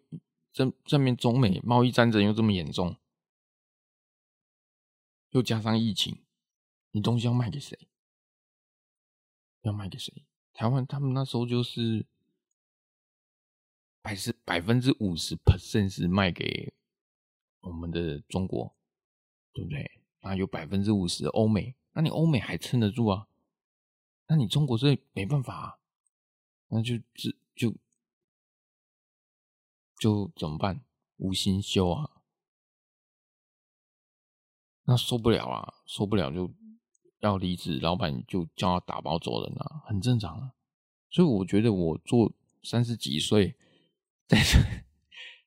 [0.54, 2.96] 正正面中美贸易战争又这么严重，
[5.32, 6.24] 又加上疫情，
[6.92, 7.88] 你东西要卖给谁？
[9.62, 10.26] 要卖给谁？
[10.54, 12.06] 台湾他们那时候就是
[14.02, 16.74] 百是百分之五十 percent 是卖给
[17.60, 18.76] 我们的中国，
[19.52, 20.00] 对不对？
[20.22, 23.28] 那有百分之五十欧美，那你欧美还撑得住啊？
[24.28, 25.78] 那你中国这没办法啊，
[26.68, 27.76] 那就就就
[30.00, 30.84] 就怎么办？
[31.18, 32.22] 无心修啊？
[34.84, 36.54] 那受不了啊，受不了就。
[37.22, 40.54] 要离职，老板就叫他打包走人啊，很正常啊。
[41.10, 43.58] 所以我觉得我做三十几岁，
[44.28, 44.60] 在这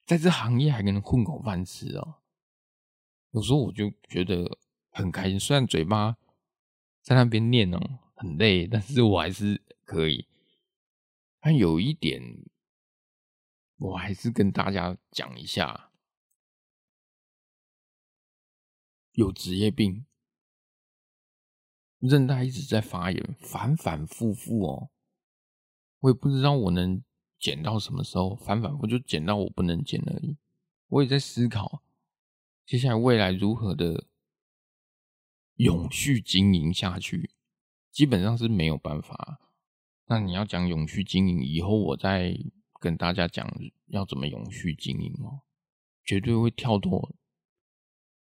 [0.04, 2.16] 在这行业还能混口饭吃哦。
[3.30, 4.58] 有时候我就觉得
[4.90, 6.16] 很开心，虽然嘴巴
[7.02, 7.78] 在那边念哦，
[8.20, 10.28] 很累，但是我还是可以。
[11.40, 12.22] 但有一点，
[13.78, 15.90] 我还是跟大家讲一下。
[19.12, 20.04] 有职业病，
[21.98, 24.90] 韧带一直在发炎，反反复复哦。
[26.00, 27.02] 我也不知道我能
[27.38, 30.37] 剪到什么时候，反反复就剪到我不能剪而已。
[30.88, 31.83] 我也在思考，
[32.66, 34.06] 接下来未来如何的
[35.54, 37.30] 永续经营下去，
[37.90, 39.40] 基本上是没有办法。
[40.07, 42.37] 那你要讲永续经营，以后我再
[42.81, 43.48] 跟大家讲
[43.87, 45.42] 要怎么永续经营哦，
[46.05, 47.14] 绝对会跳脱，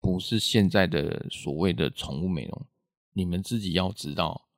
[0.00, 2.66] 不是现在的所谓的宠物美容。
[3.12, 4.48] 你们自己要知道，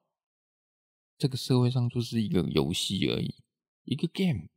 [1.17, 3.35] 这个社会上就是一个游戏而已，
[3.85, 4.49] 一个 game。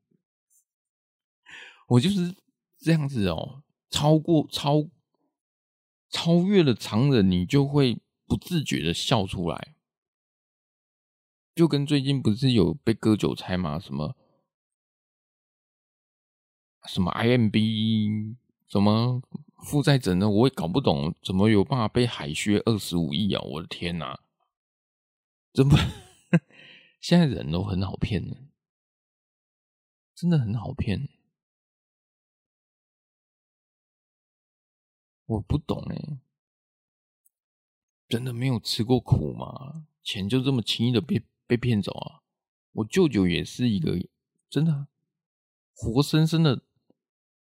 [1.87, 2.35] 我就是
[2.79, 4.89] 这样子哦，超过超
[6.09, 9.74] 超越了常人，你就会不自觉的笑出来。
[11.55, 13.79] 就跟最近不是有被割韭菜吗？
[13.79, 14.13] 什么
[16.85, 18.35] 什么 IMB
[18.67, 19.21] 什么
[19.63, 20.29] 负债者呢？
[20.29, 23.41] 我也搞不懂，怎么有办法被海削二十五亿啊！
[23.41, 24.19] 我的天哪，
[25.53, 25.77] 怎么
[26.99, 28.35] 现在人都很好骗呢？
[30.13, 31.07] 真的很好骗，
[35.25, 36.19] 我不懂哎，
[38.09, 39.87] 真的没有吃过苦吗？
[40.03, 41.23] 钱就这么轻易的被？
[41.47, 42.21] 被骗走啊！
[42.73, 43.97] 我舅舅也是一个
[44.49, 44.87] 真的、啊、
[45.73, 46.63] 活生生的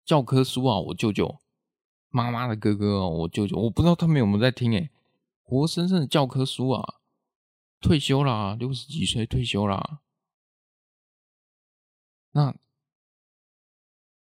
[0.05, 0.79] 教科书啊！
[0.79, 1.39] 我舅舅
[2.09, 4.91] 妈妈的哥哥哦，我舅舅，我不知道他们有没有在听诶，
[5.41, 6.99] 活生生的教科书啊！
[7.79, 10.01] 退休啦，六十几岁退休啦。
[12.31, 12.55] 那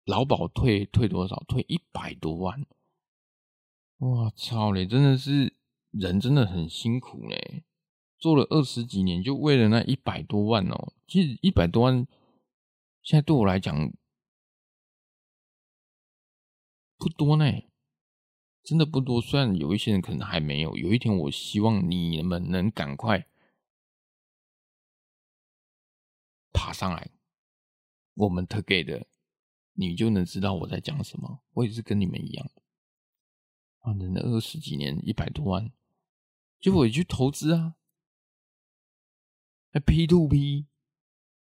[0.05, 1.43] 劳保退退多少？
[1.47, 2.65] 退一百多万！
[3.97, 4.85] 哇操嘞！
[4.85, 5.55] 真的是
[5.91, 7.63] 人真的很辛苦嘞。
[8.17, 10.93] 做了二十几年，就为了那一百多万哦。
[11.07, 12.07] 其实一百多万，
[13.01, 13.91] 现在对我来讲
[16.97, 17.45] 不多呢，
[18.63, 19.21] 真的不多。
[19.21, 23.27] 虽然有一些人可能还没有，有一天我希望你们能赶快
[26.51, 27.11] 爬上来，
[28.15, 29.05] 我们特给的，
[29.73, 31.43] 你就能知道我在讲什么。
[31.51, 32.49] 我也是跟你们一样，
[33.81, 35.71] 啊，忍了二十几年，一百多万，
[36.59, 37.75] 结果也去投资啊。
[39.79, 40.65] P to P，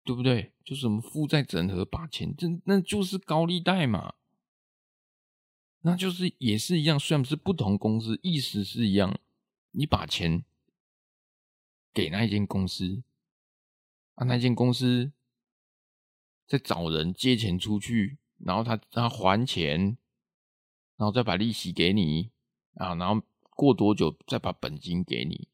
[0.03, 0.53] 对不对？
[0.63, 4.15] 就是什么负债整合把钱，这那就是高利贷嘛。
[5.81, 9.19] 那就是也是一样，虽然是不同公司，意思是一样。
[9.71, 10.43] 你把钱
[11.93, 13.03] 给那一间公司，
[14.15, 15.13] 啊，那间公司
[16.45, 19.97] 再找人借钱出去，然后他他还钱，
[20.97, 22.31] 然后再把利息给你
[22.73, 25.47] 啊，然后过多久再把本金给你。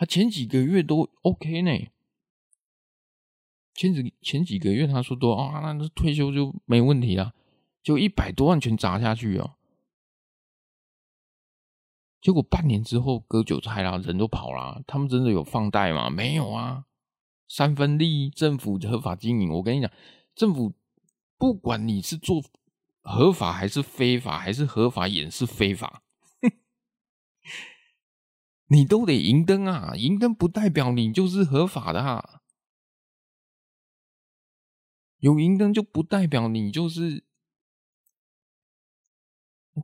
[0.00, 1.90] 他前几个月都 OK 呢，
[3.74, 7.34] 前几前几个月他说多啊，那退休就没问题了，
[7.82, 9.56] 就一百多万全砸下去哦。
[12.22, 14.82] 结果半年之后割韭菜啦，人都跑了。
[14.86, 16.08] 他们真的有放贷吗？
[16.08, 16.86] 没有啊，
[17.46, 19.52] 三分利，政府合法经营。
[19.52, 19.90] 我跟你讲，
[20.34, 20.72] 政府
[21.36, 22.42] 不管你是做
[23.02, 26.02] 合法还是非法，还是合法也是非法。
[28.72, 29.96] 你都得银灯啊！
[29.96, 32.40] 银灯不代表你就是合法的啊。
[35.18, 37.24] 有银灯就不代表你就是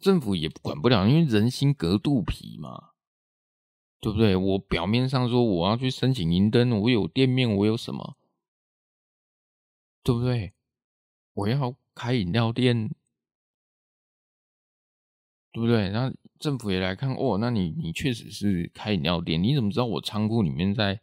[0.01, 2.91] 政府也管不了，因为人心隔肚皮嘛，
[4.01, 4.37] 对不对？
[4.37, 8.17] 我表面上说我要去申请银灯，我有店面，我有什么，
[10.05, 10.55] 对不对？
[11.33, 12.95] 我要开饮料店。
[15.53, 15.89] 对不对？
[15.89, 21.01] 那政府也来看哦，那你你确实是开饮料店，你怎么知道我仓库里面在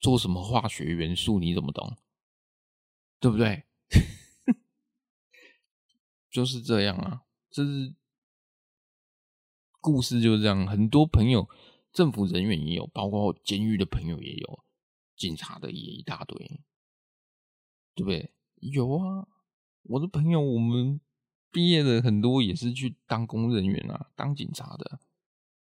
[0.00, 1.38] 做什么化学元素？
[1.38, 1.96] 你怎么懂？
[3.20, 3.64] 对不对？
[6.30, 7.94] 就是这样啊，这是
[9.80, 10.66] 故事就是这样。
[10.66, 11.48] 很多朋友，
[11.92, 14.64] 政府人员也有，包括监狱的朋友也有，
[15.16, 16.60] 警察的也一大堆，
[17.94, 18.32] 对不对？
[18.56, 19.28] 有啊，
[19.82, 21.00] 我的朋友我们。
[21.52, 25.00] 毕业的很多也是去当公人员啊，当警察的，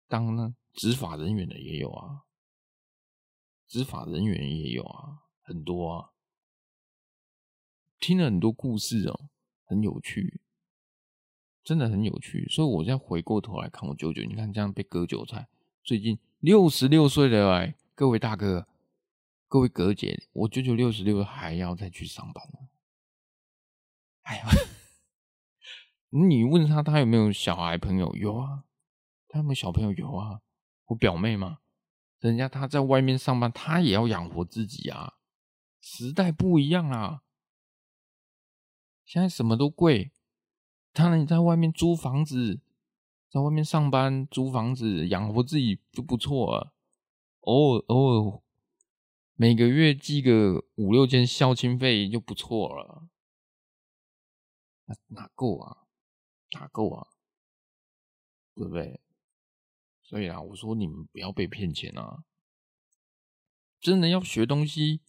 [0.06, 2.24] 当呢执法人员的也有啊，
[3.66, 6.10] 执法人员也有啊，很多啊，
[7.98, 9.30] 听了很多故事哦，
[9.64, 10.42] 很有趣，
[11.64, 12.46] 真的很有趣。
[12.48, 15.48] 所以我现在回过头来看我舅舅，你看这样被割韭菜，
[15.82, 18.68] 最近六十六岁了哎，各位大哥，
[19.48, 22.46] 各位哥姐，我舅舅六十六还要再去上班，
[24.24, 24.46] 哎呀。
[26.14, 28.14] 你问他，他有没有小孩朋友？
[28.14, 28.64] 有啊，
[29.28, 29.92] 他有没有小朋友？
[29.92, 30.42] 有啊，
[30.88, 31.60] 我表妹嘛，
[32.18, 35.14] 人家他在外面上班，他也要养活自己啊。
[35.80, 37.22] 时代不一样啦，
[39.06, 40.12] 现在什么都贵，
[40.92, 42.60] 他能在外面租房子，
[43.30, 46.74] 在外面上班租房子养活自己就不错了，
[47.40, 48.42] 偶尔偶尔
[49.34, 53.08] 每个月寄个五六千孝亲费就不错了，
[54.84, 55.81] 哪哪够啊？
[56.52, 57.08] 哪够啊？
[58.54, 59.00] 对不对？
[60.02, 62.24] 所以啊，我说你们不要被骗钱啊！
[63.80, 65.00] 真的要学东西，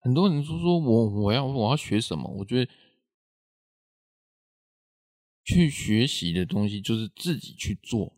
[0.00, 2.30] 很多人说说我我要我要学什么？
[2.30, 2.70] 我觉得
[5.42, 8.16] 去学习的东西就是自己去做，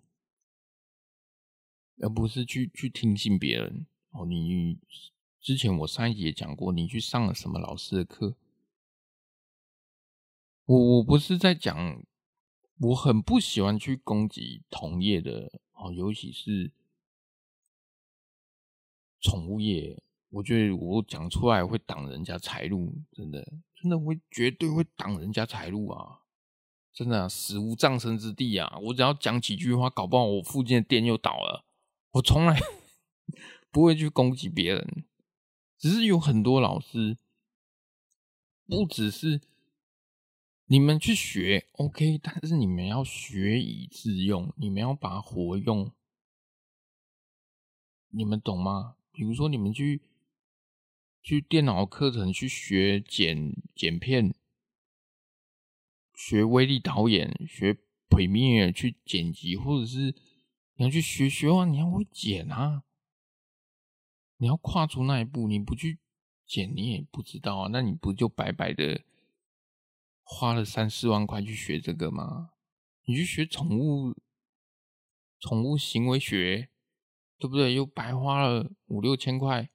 [1.98, 3.86] 而不是去去听信别人。
[4.10, 4.78] 哦，你
[5.40, 8.36] 之前我上一集也讲过，你去上了什么老师的课？
[10.66, 12.04] 我我不是在讲。
[12.78, 16.70] 我很不喜欢去攻击同业的哦，尤其是
[19.18, 20.02] 宠物业。
[20.28, 26.20] 我觉得我讲出来会挡人家财路，真的，真的会绝对会挡人家财路啊！
[26.92, 28.78] 真的，死无葬身之地啊！
[28.82, 31.64] 我只要讲几句话，搞不好我附近的店又倒了。
[32.10, 32.60] 我从来
[33.72, 35.06] 不会去攻击别人，
[35.78, 37.16] 只是有很多老师，
[38.66, 39.40] 不只是。
[40.68, 45.92] 你们去学，OK，但是你们要学以致用，你们要把它活用，
[48.08, 48.96] 你们懂吗？
[49.12, 50.02] 比如说，你们去
[51.22, 54.34] 去电脑课程去学剪剪片，
[56.14, 60.16] 学威力导演，学 Premier 去剪辑，或者是
[60.74, 62.82] 你要去学学完，你要会剪啊，
[64.38, 66.00] 你要跨出那一步，你不去
[66.44, 69.04] 剪，你也不知道啊，那你不就白白的？
[70.28, 72.50] 花了三四万块去学这个吗？
[73.04, 74.12] 你去学宠物，
[75.38, 76.68] 宠物行为学，
[77.38, 77.72] 对不对？
[77.72, 79.70] 又白花了五六千块。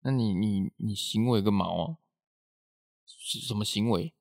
[0.00, 1.98] 那你你你行为个毛啊？
[3.06, 4.12] 是什么行为？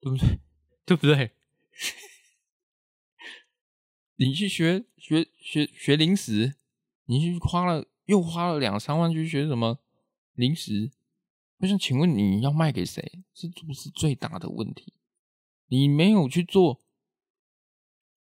[0.00, 0.40] 对不对？
[0.86, 1.32] 对不对？
[4.16, 6.54] 你去学学学学零食，
[7.04, 9.78] 你去花了又花了两三万去学什么
[10.32, 10.90] 零食？
[11.64, 13.24] 我想请问你要卖给谁？
[13.32, 14.92] 这不是最大的问题。
[15.68, 16.82] 你没有去做，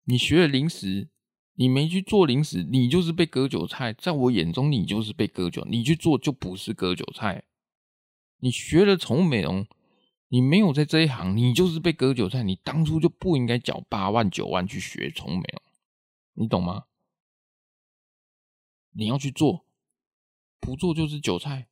[0.06, 1.10] 你学了零食，
[1.54, 3.94] 你没去做零食，你就是被割韭菜。
[3.94, 5.64] 在我眼中，你就是被割韭。
[5.66, 7.44] 你去做就不是割韭菜。
[8.40, 9.68] 你学了宠物美容，
[10.30, 12.42] 你没有在这一行，你就是被割韭菜。
[12.42, 15.62] 你当初就不应该缴八万九万去学宠物美容，
[16.34, 16.86] 你懂吗？
[18.94, 19.68] 你要去做，
[20.60, 21.69] 不做就是韭菜。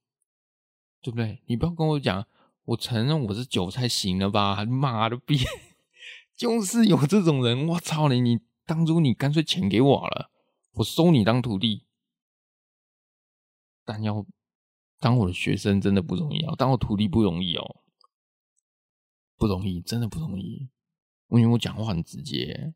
[1.07, 1.41] 对不对？
[1.45, 2.27] 你不要跟我讲，
[2.65, 4.65] 我承认我是韭菜型的吧？
[4.65, 5.37] 妈的逼，
[6.35, 7.65] 就是有这种人！
[7.65, 8.19] 我操你！
[8.19, 10.29] 你当初你干脆钱给我了，
[10.73, 11.85] 我收你当徒弟。
[13.85, 14.25] 但要
[14.99, 17.77] 当我的学生真的不容易啊，当我徒弟不容易哦，
[19.37, 20.67] 不容易，真的不容易。
[21.29, 22.73] 因为我讲话很直接，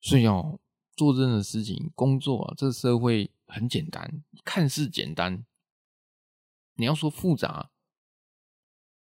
[0.00, 0.60] 所以要
[0.94, 3.32] 做任何事情，工作啊，这社会。
[3.52, 5.44] 很简单，看似简单。
[6.76, 7.70] 你要说复杂，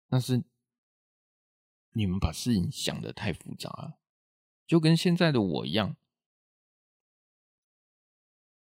[0.08, 0.44] 那是
[1.92, 4.00] 你们把事情想得太复杂了，
[4.66, 5.96] 就跟现在的我一样。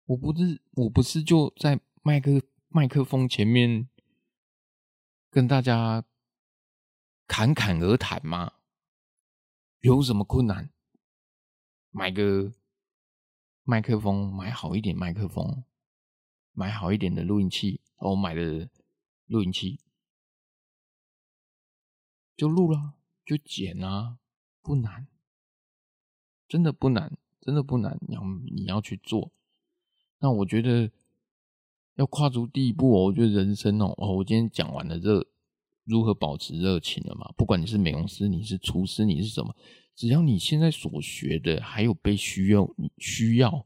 [0.05, 3.88] 我不是，我不是就在麦克麦克风前面
[5.31, 6.05] 跟大家
[7.27, 8.53] 侃侃而谈吗？
[9.81, 10.71] 有什么困难？
[11.90, 12.53] 买个
[13.64, 15.64] 麦克风，买好一点麦克风。
[16.52, 18.68] 买好一点的录音器，我买的
[19.26, 19.78] 录音器
[22.36, 24.18] 就录了，就剪啊，
[24.60, 25.06] 不难，
[26.48, 27.98] 真的不难，真的不难。
[28.06, 28.22] 你要
[28.54, 29.32] 你要去做，
[30.18, 30.90] 那我觉得
[31.94, 33.04] 要跨出第一步哦。
[33.04, 35.26] 我觉得人生哦，哦，我今天讲完了热
[35.84, 37.32] 如何保持热情了嘛？
[37.36, 39.56] 不管你是美容师，你是厨师，你是什么，
[39.94, 43.64] 只要你现在所学的还有被需要，你需要。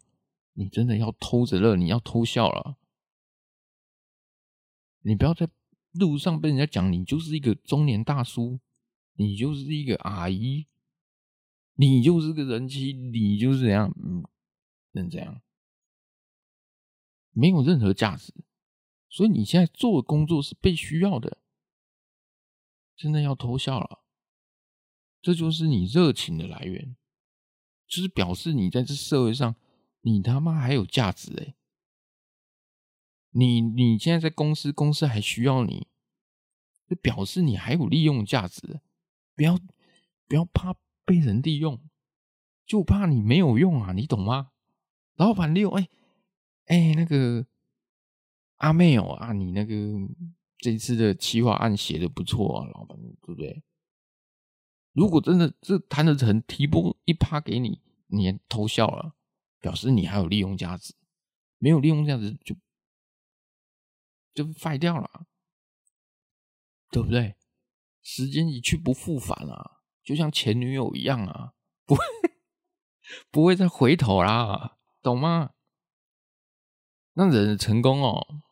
[0.58, 2.78] 你真的要偷着乐，你要偷笑了。
[5.00, 5.48] 你不要在
[5.92, 8.58] 路上被人家讲你就是一个中年大叔，
[9.12, 10.66] 你就是一个阿姨，
[11.74, 14.24] 你就是个人妻，你就是这样，嗯，
[14.92, 15.42] 能这样，
[17.32, 18.32] 没有任何价值。
[19.10, 21.36] 所以你现在做的工作是被需要的，
[22.96, 24.02] 真的要偷笑了。
[25.20, 26.96] 这就是你热情的来源，
[27.86, 29.54] 就是表示你在这社会上。
[30.06, 31.56] 你他妈还有价值欸！
[33.30, 35.88] 你你现在在公司，公司还需要你，
[36.86, 38.78] 就表示你还有利用价值。
[39.34, 39.58] 不要
[40.28, 41.80] 不要怕被人利用，
[42.64, 43.92] 就怕你没有用啊！
[43.92, 44.52] 你懂吗？
[45.16, 45.88] 老板利用，哎
[46.66, 47.44] 哎，那个
[48.58, 49.74] 阿妹哦啊，你那个
[50.58, 53.64] 这次的企划案写的不错啊，老板对不对？
[54.92, 59.16] 如果真的这谈得成提拨一趴给你，你偷笑了，
[59.60, 60.94] 表示你还有利用价值。
[61.58, 62.54] 没有利用价值就
[64.34, 65.26] 就废掉了，
[66.90, 67.36] 对不对？
[68.02, 71.54] 时间一去不复返啊，就像前女友一样啊，
[71.84, 72.04] 不会
[73.32, 75.54] 不会再回头啦，懂吗？
[77.14, 78.42] 那人的成功哦，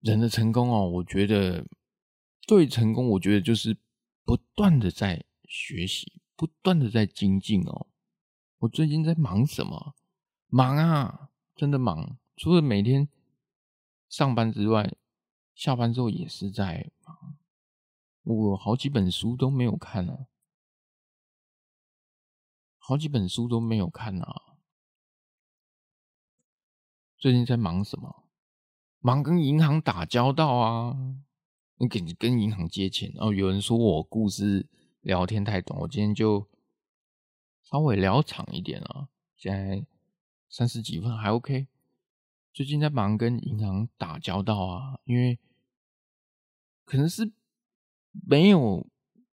[0.00, 1.66] 人的成功哦，我觉得
[2.46, 3.78] 对成功，我觉得就是
[4.24, 7.86] 不断的在学习，不断的在精进哦。
[8.60, 9.94] 我最近在忙什么？
[10.48, 12.18] 忙啊，真的忙。
[12.36, 13.08] 除了每天
[14.06, 14.94] 上班之外，
[15.54, 17.38] 下班之后也是在忙。
[18.22, 20.26] 我好几本书都没有看啊，
[22.76, 24.58] 好几本书都没有看啊。
[27.16, 28.24] 最近在忙什么？
[28.98, 31.16] 忙跟银行打交道啊！
[31.76, 33.32] 你跟跟银行借钱哦。
[33.32, 34.68] 有人说我故事
[35.00, 36.46] 聊天太短，我今天就
[37.70, 39.08] 稍微聊长一点啊。
[39.36, 39.86] 现在
[40.48, 41.68] 三十几分还 OK。
[42.52, 45.38] 最近在忙跟银行打交道啊，因为
[46.84, 47.32] 可能是
[48.10, 48.86] 没有，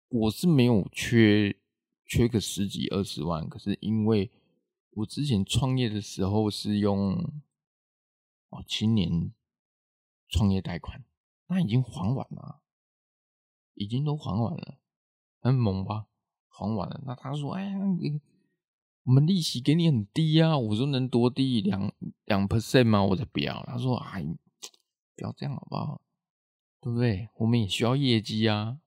[0.09, 1.57] 我是没有缺
[2.05, 4.31] 缺个十几二十万，可是因为
[4.91, 7.41] 我之前创业的时候是用。
[8.49, 9.33] 哦，青年
[10.29, 11.03] 创业贷款，
[11.47, 12.61] 那已经还完了，
[13.73, 14.79] 已经都还完了，
[15.41, 16.07] 很猛吧？
[16.57, 16.99] 还完了。
[17.05, 18.19] 那他说：“哎呀，你
[19.03, 21.61] 我们利息给你很低啊。”我说：“能多低？
[21.61, 21.93] 两
[22.25, 23.63] 两 percent 吗？”我才不要。
[23.67, 24.23] 他说：“哎，
[25.15, 26.01] 不要这样好不好？
[26.81, 27.29] 对不对？
[27.35, 28.79] 我们也需要业绩啊。”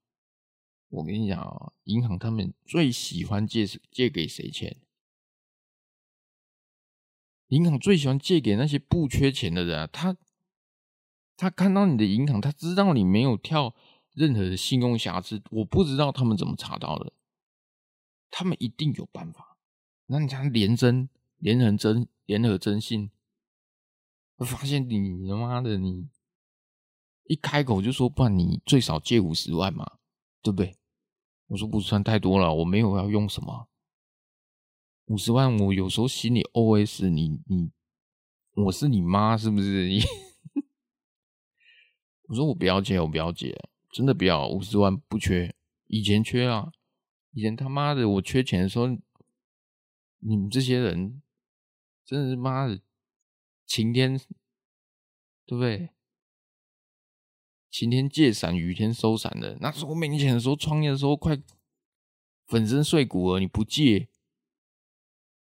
[0.91, 4.77] 我跟你讲啊，银行他们最喜欢借借给谁钱？
[7.47, 10.17] 银行最喜欢借给那些不缺钱的人啊，他
[11.37, 13.75] 他看到你的银行，他知道你没有跳
[14.13, 17.13] 任何的信用瑕疵，我不知道他们怎么查到的，
[18.31, 19.57] 他们一定有办法。
[20.07, 21.09] 那你看联征、
[21.39, 23.11] 联合征、联合征信，
[24.37, 26.09] 我发现你他妈的你
[27.25, 29.99] 一开口就说，不然你最少借五十万嘛，
[30.43, 30.77] 对不对？
[31.49, 33.69] 我说不算太多了，我没有要用什么。
[35.07, 37.73] 五十万，我有时候心里 OS 你你，
[38.55, 39.89] 我是你妈是不是？
[39.89, 40.01] 你
[42.29, 43.57] 我说我不要借，我不要借，
[43.93, 45.55] 真的不要，五十万不缺，
[45.89, 46.73] 以前缺啊，
[47.33, 48.87] 以前他妈的我缺钱的时候，
[50.19, 51.23] 你们这些人
[52.05, 52.81] 真的是妈的
[53.67, 54.19] 晴天，
[55.47, 55.91] 对不对？
[57.71, 61.41] 晴天借伞，雨天收伞的，那时候我没钱的时候，创业的时候快
[62.47, 64.09] 粉身碎骨了，你不借。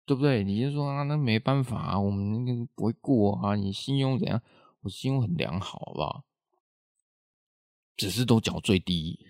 [0.05, 0.43] 对不对？
[0.43, 3.55] 你就说啊，那没办法啊，我们那个不会过啊。
[3.55, 4.43] 你信用怎样？
[4.81, 6.25] 我信用很良好，好不好？
[7.97, 9.25] 只是都缴最低。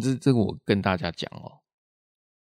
[0.00, 1.60] 这这个我跟大家讲哦，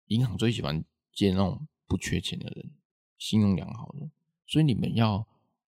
[0.06, 2.72] 银行最喜欢借那种不缺钱的人，
[3.18, 4.10] 信用良好的。
[4.46, 5.26] 所以你们要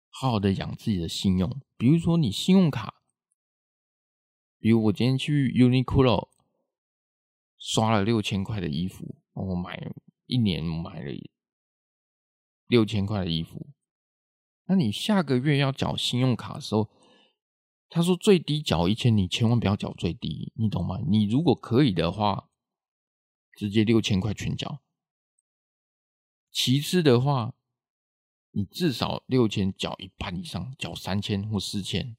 [0.09, 1.61] 好好的养自己的信用。
[1.77, 3.03] 比如说你信用卡，
[4.59, 6.29] 比如我今天去 Uniqlo
[7.59, 9.93] 刷了六千块的衣服，我买。
[10.31, 11.11] 一年买了
[12.67, 13.69] 六千块的衣服，
[14.67, 16.91] 那你下个月要缴信用卡的时候，
[17.89, 20.99] 他说最低缴一千，你千万不要缴最低，你懂吗？
[21.07, 22.51] 你如果可以的话，
[23.57, 24.83] 直接六千块全缴。
[26.51, 27.55] 其次的话，
[28.51, 32.17] 你至少六千缴一半以上，缴三千或四千，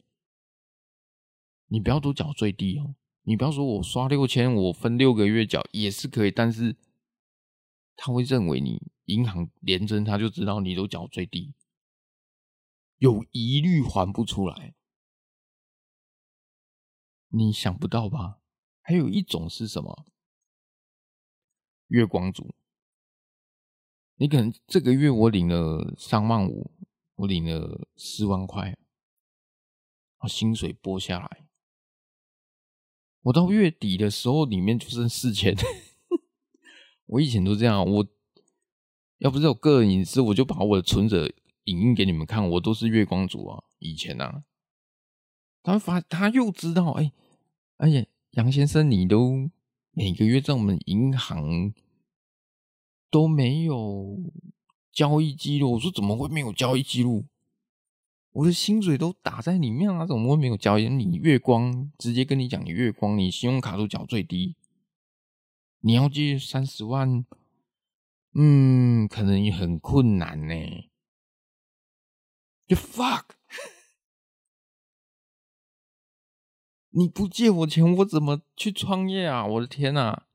[1.68, 2.96] 你不要都缴最低哦。
[3.24, 6.76] 你不要说我刷六千，我分六个月缴也是可以，但是。
[8.02, 11.54] 他会认为你银行联征，他就知道你都缴最低，
[12.98, 14.74] 有疑虑还不出来，
[17.30, 18.40] 你想不到吧？
[18.82, 20.06] 还有一种是什么？
[21.88, 22.54] 月光族，
[24.16, 26.72] 你可能这个月我领了三万五，
[27.16, 28.78] 我领了四万块，
[30.18, 31.48] 啊，薪水拨下来，
[33.22, 35.56] 我到月底的时候里面就剩四千。
[37.08, 38.08] 我以前都这样，我
[39.18, 41.28] 要不是有个人隐私，我就把我的存折
[41.64, 42.48] 影印给你们看。
[42.52, 44.44] 我都是月光族啊，以前啊，
[45.74, 47.12] 他发他又知道，哎，
[47.78, 49.50] 而且杨先生，你都
[49.92, 51.74] 每个月在我们银行
[53.10, 54.18] 都没有
[54.92, 55.74] 交易记录。
[55.74, 57.26] 我说怎么会没有交易记录？
[58.32, 60.88] 我的薪水都打在里面啊，怎么会没有交易？
[60.88, 64.56] 你月光直接跟你讲，月光，你信用卡都缴最低。
[65.82, 67.26] 你要借三十万，
[68.36, 70.54] 嗯，可能也很困难呢。
[72.68, 73.24] 就 fuck，
[76.92, 79.46] 你不借我钱，我怎么去创业啊？
[79.46, 80.26] 我的天哪！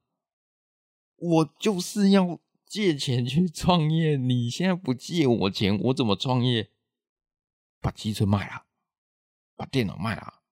[1.16, 6.70] 我就是要借钱去创业，你现在不借我钱，我怎么创业？
[7.80, 8.66] 把机车卖了，
[9.56, 10.42] 把电脑卖了，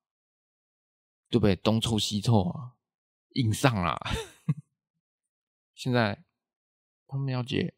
[1.30, 1.54] 对不对？
[1.54, 2.74] 东凑西凑啊，
[3.34, 4.00] 硬上了。
[5.74, 6.24] 现在
[7.06, 7.74] 他们要借，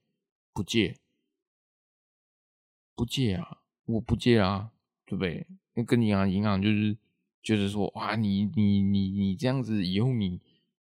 [0.53, 0.99] 不借，
[2.95, 3.63] 不借啊！
[3.85, 4.73] 我不借啊，
[5.05, 5.47] 对不对？
[5.75, 6.97] 那跟银行，银行就是。
[7.45, 10.41] 就是说，哇，你你你你这样子以后你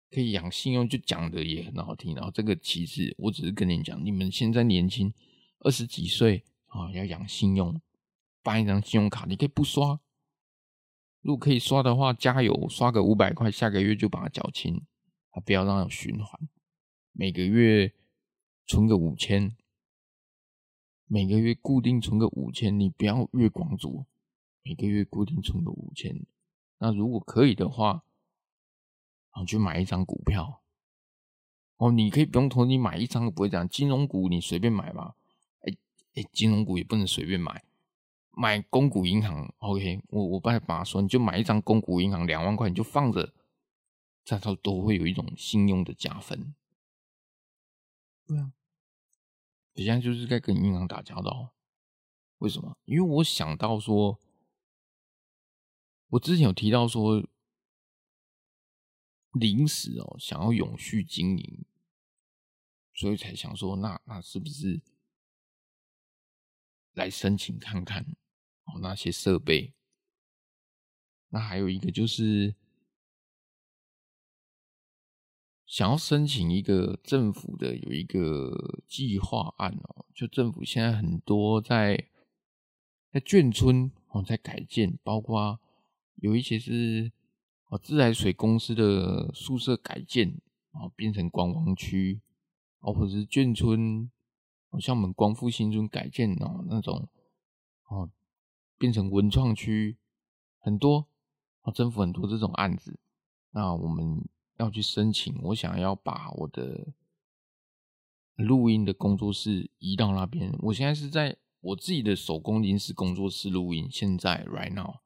[0.10, 2.16] 可以养信用，就讲的也很好听。
[2.16, 5.14] 然后这个其实我只是跟你讲，你们现在年轻，
[5.60, 7.80] 二十几岁啊，要养信用，
[8.42, 10.00] 办一张信用卡，你可以不刷。
[11.22, 14.82] 如果可以刷的话，加油，刷个五百块，下个月就把它缴清，
[15.30, 16.50] 啊，不要让它循环。
[17.12, 17.94] 每个月
[18.66, 19.56] 存个五千，
[21.06, 24.06] 每个月固定存个五千，你不要月光族，
[24.64, 26.26] 每个月固定存个五千。
[26.80, 28.04] 那如果可以的话，
[29.32, 30.62] 啊，去买一张股票。
[31.78, 33.68] 哦，你可以不用投，你买一张不会这样。
[33.68, 35.16] 金融股你随便买吧。
[35.62, 35.76] 哎
[36.16, 37.64] 哎，金融股也不能随便买，
[38.32, 39.54] 买公股银行。
[39.60, 43.34] OK，我我爸爸说，你就买一张公股银行两万块，你就放着，
[44.24, 46.56] 这样都都会有一种信用的加分。
[48.26, 48.52] 对啊，
[49.76, 51.54] 我现在就是在跟银行打交道。
[52.40, 52.76] 为什么？
[52.86, 54.20] 因为我想到说。
[56.10, 57.22] 我之前有提到说，
[59.34, 61.66] 临时哦想要永续经营，
[62.94, 64.82] 所以才想说，那那是不是
[66.94, 68.16] 来申请看看
[68.64, 69.74] 哦那些设备？
[71.28, 72.56] 那还有一个就是
[75.66, 82.10] 想要申请一个政府的有一个计划案哦，就政府现在很多在
[83.12, 85.60] 在眷村哦在改建，包括。
[86.18, 87.12] 有一些是
[87.70, 90.40] 哦自来水公司的宿舍改建，
[90.72, 92.22] 哦变成观光区，
[92.80, 94.10] 哦或者是眷村，
[94.70, 97.08] 哦像我们光复新村改建哦那种，
[97.88, 98.10] 哦
[98.78, 99.98] 变成文创区，
[100.60, 101.08] 很多
[101.62, 103.00] 哦政府很多这种案子，
[103.52, 106.94] 那我们要去申请，我想要把我的
[108.36, 115.00] 录音的工作室移到那边，我现在是在我自己的手工临时工作室录音，现在 right now。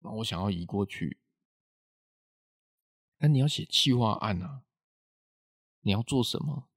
[0.00, 1.20] 那我想要移过去，
[3.18, 4.62] 那你要写企划案啊？
[5.80, 6.68] 你要做什么？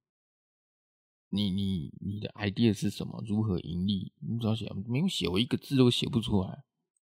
[1.30, 3.24] 你你你的 idea 是什么？
[3.26, 4.14] 如何盈利？
[4.20, 6.66] 你只要写，没有写，我一个字都写不出来，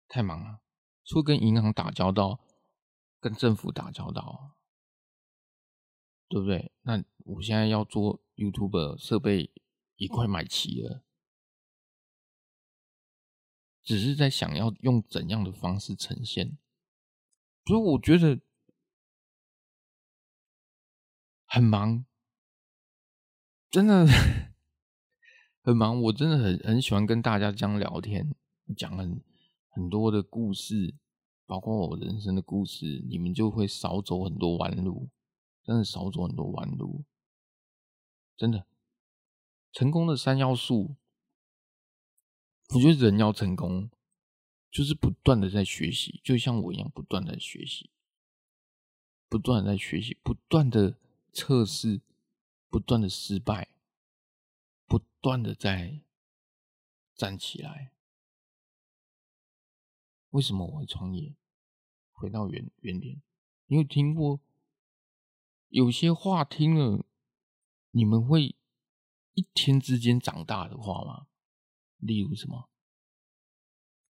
[0.07, 0.61] 太忙了。
[1.03, 2.39] 除了跟银行打交道，
[3.19, 4.55] 跟政府打交道，
[6.29, 6.71] 对不对？
[6.83, 9.51] 那我现在要做 YouTube 设备
[9.97, 11.02] 也快买齐了。
[13.83, 16.57] 只是在想要用怎样的方式呈现，
[17.65, 18.39] 所以我觉得
[21.45, 22.05] 很忙，
[23.69, 24.07] 真的
[25.61, 26.01] 很忙。
[26.03, 28.33] 我真的很很喜欢跟大家这样聊天，
[28.75, 29.21] 讲很
[29.69, 30.95] 很多的故事，
[31.45, 35.09] 包括我人生的故事，你们就会少走很多弯路，
[35.61, 37.03] 真的少走很多弯路，
[38.37, 38.65] 真的
[39.73, 40.95] 成功的三要素。
[42.69, 43.89] 我觉得人要成功，
[44.71, 47.91] 就是不断的在学习，就像我一样，不断的学习，
[49.29, 50.97] 不断的在学习，不断的
[51.31, 52.01] 测试，
[52.69, 53.69] 不断的失败，
[54.87, 56.01] 不断的在
[57.13, 57.91] 站起来。
[60.31, 61.35] 为什么我会创业？
[62.11, 63.21] 回到原原点，
[63.67, 64.39] 你有听过
[65.67, 67.05] 有些话听了，
[67.91, 68.55] 你们会
[69.33, 71.27] 一天之间长大的话吗？
[72.05, 72.69] 例如什么？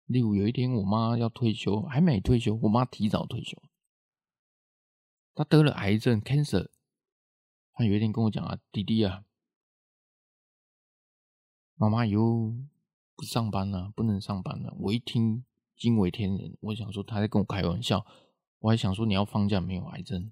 [0.06, 3.62] 例如有一天我妈要退休，还没退休，我妈提早退休，
[5.34, 6.70] 她得了癌症 （cancer）。
[7.74, 9.24] 她有一天跟我讲啊：“弟弟啊，
[11.76, 12.54] 妈妈以后
[13.16, 15.46] 不上班了，不能上班了。”我一听
[15.78, 18.06] 惊为天人，我想说她在跟我开玩笑，
[18.60, 20.32] 我还想说你要放假没有癌症？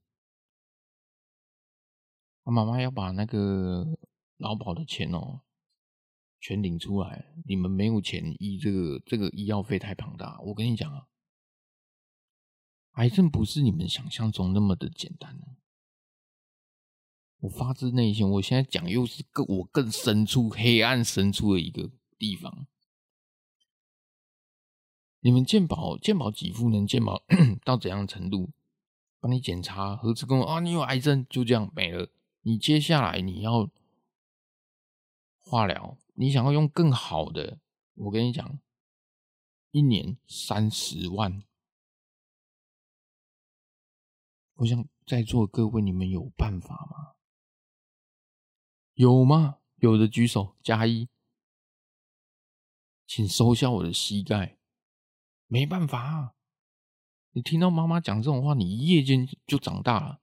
[2.43, 3.97] 我妈妈要把那个
[4.38, 5.41] 劳保的钱哦。
[6.42, 10.39] 全领出来，你们没有钱医这个，这个医药费太庞大。
[10.42, 11.08] 我跟你讲啊，
[12.94, 15.39] 癌症不是你们想象中那么的简单。
[17.42, 22.68] 我发自内心，我现在讲又是更我更深处黑暗深处的一个地方。
[25.22, 27.24] 你们健保健保给付能健保
[27.64, 28.52] 到怎样程度？
[29.20, 32.10] 帮你检查核磁共啊，你有癌症，就这样没了。
[32.42, 33.70] 你接下来你要
[35.52, 35.97] 化疗。
[36.14, 37.60] 你想要用更好的，
[37.95, 38.58] 我跟你讲，
[39.72, 41.43] 一年三十万，
[44.54, 47.16] 我想在座各位，你们有办法吗？
[48.93, 49.58] 有吗？
[49.76, 51.10] 有的举手加一，
[53.06, 54.58] 请收下我的膝盖。
[55.47, 56.36] 没办法啊，
[57.32, 60.22] 你听到妈妈讲这种话，你一夜间就长大了。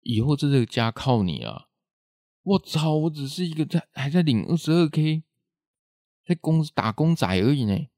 [0.00, 1.68] 以后这个家靠你啊！
[2.44, 5.24] 我操，我只是一个在还在领二十二 K，
[6.24, 7.88] 在公司打工仔而已呢。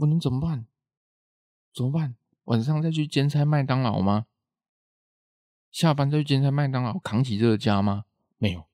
[0.00, 0.66] 我能怎么办？
[1.74, 2.16] 怎么办？
[2.44, 4.26] 晚上再去兼差麦当劳吗？
[5.70, 8.06] 下班再去兼差麦当劳扛起这个家吗？
[8.38, 8.66] 没有，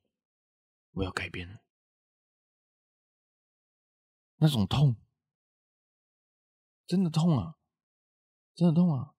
[0.92, 1.60] 我要改变了。
[4.36, 4.94] 那种痛，
[6.86, 7.56] 真的痛啊！
[8.54, 9.14] 真的痛啊！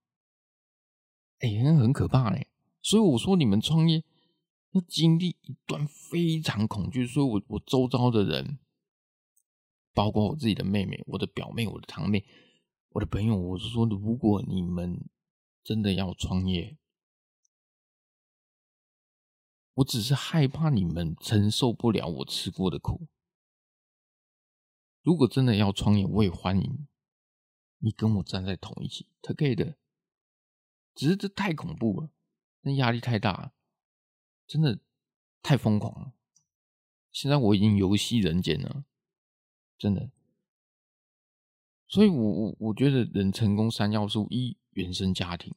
[1.39, 2.49] 哎、欸，很可怕嘞。
[2.81, 4.03] 所以我说，你们创业
[4.71, 7.05] 要经历一段非常恐惧。
[7.07, 8.59] 所以我我周遭的人，
[9.93, 12.25] 包括我自己的妹妹、我的表妹、我的堂妹、
[12.89, 15.09] 我的朋友，我是说，如果你们
[15.63, 16.77] 真的要创业，
[19.75, 23.07] 我只是害怕你们承受不了我吃过的苦。
[25.01, 26.87] 如果真的要创业，我也欢迎
[27.77, 29.77] 你跟我站在同一起，可以的。
[30.93, 32.11] 只是这太恐怖了，
[32.61, 33.53] 那压力太大了，
[34.49, 34.79] 真的
[35.43, 36.13] 太疯狂了。
[37.11, 38.83] 现在我已经游戏人间了，
[39.77, 40.09] 真的。
[41.87, 45.53] 所以我我我觉得人成功三要素：一、原生家庭。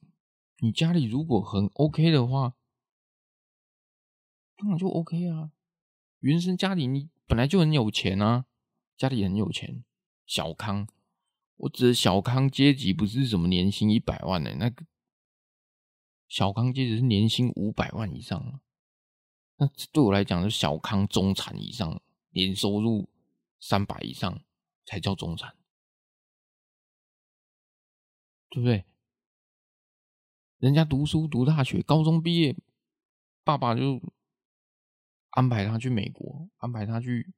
[0.58, 2.54] 你家里如果很 OK 的话，
[4.56, 5.52] 当然就 OK 啊。
[6.20, 8.44] 原生家庭你本来就很有钱啊。
[8.96, 9.82] 家里很有钱，
[10.26, 10.86] 小康。
[11.56, 14.84] 我指的小康阶级不是什么年薪一百万的、那个
[16.28, 18.60] 小康阶级是年薪五百万以上。
[19.62, 23.08] 那对我来讲，是小康中产以上，年收入
[23.60, 24.42] 三百以上
[24.84, 25.56] 才叫中产，
[28.50, 28.84] 对不对？
[30.58, 32.56] 人家读书读大学，高中毕业，
[33.44, 34.02] 爸爸就
[35.30, 37.32] 安排他去美国，安排他去。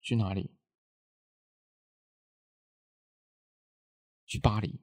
[0.00, 0.56] 去哪里？
[4.24, 4.80] 去巴黎？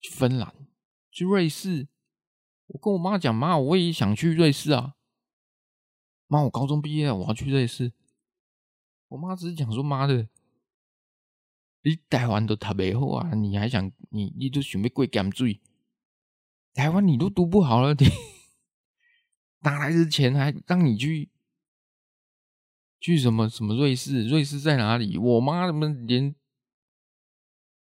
[0.00, 0.68] 去芬兰？
[1.10, 1.88] 去瑞士？
[2.66, 4.94] 我跟我妈讲，妈，我也想去瑞士啊！
[6.26, 7.92] 妈，我高中毕业了，我要去瑞士。
[9.08, 10.28] 我妈只是讲说，妈的，
[11.82, 15.60] 你台湾都读不好啊，你还想你你都准备过咸水？
[16.74, 18.06] 台湾你都读不好了，你
[19.60, 21.30] 哪来的钱还让你去？
[22.98, 24.26] 去什么什么瑞士？
[24.26, 25.16] 瑞士在哪里？
[25.16, 26.34] 我妈他们连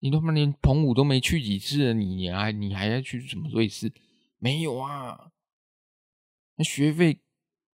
[0.00, 3.90] 你他妈连澎湖都没去几次，你你还你还要去什么瑞士？
[4.38, 5.32] 没有啊！
[6.56, 7.20] 那学费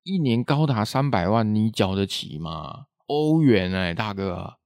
[0.03, 2.87] 一年高达三百万，你缴得起吗？
[3.07, 4.59] 欧元哎、大哥，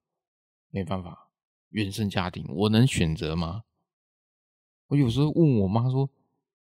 [0.70, 1.30] 没办法，
[1.70, 3.64] 原生家庭，我能选择吗？
[4.88, 6.08] 我有时候问我妈说：“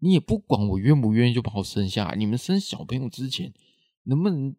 [0.00, 3.54] 你也不管我愿不愿意就把我生下来，你们生小朋友之前
[4.02, 4.54] 能不能？”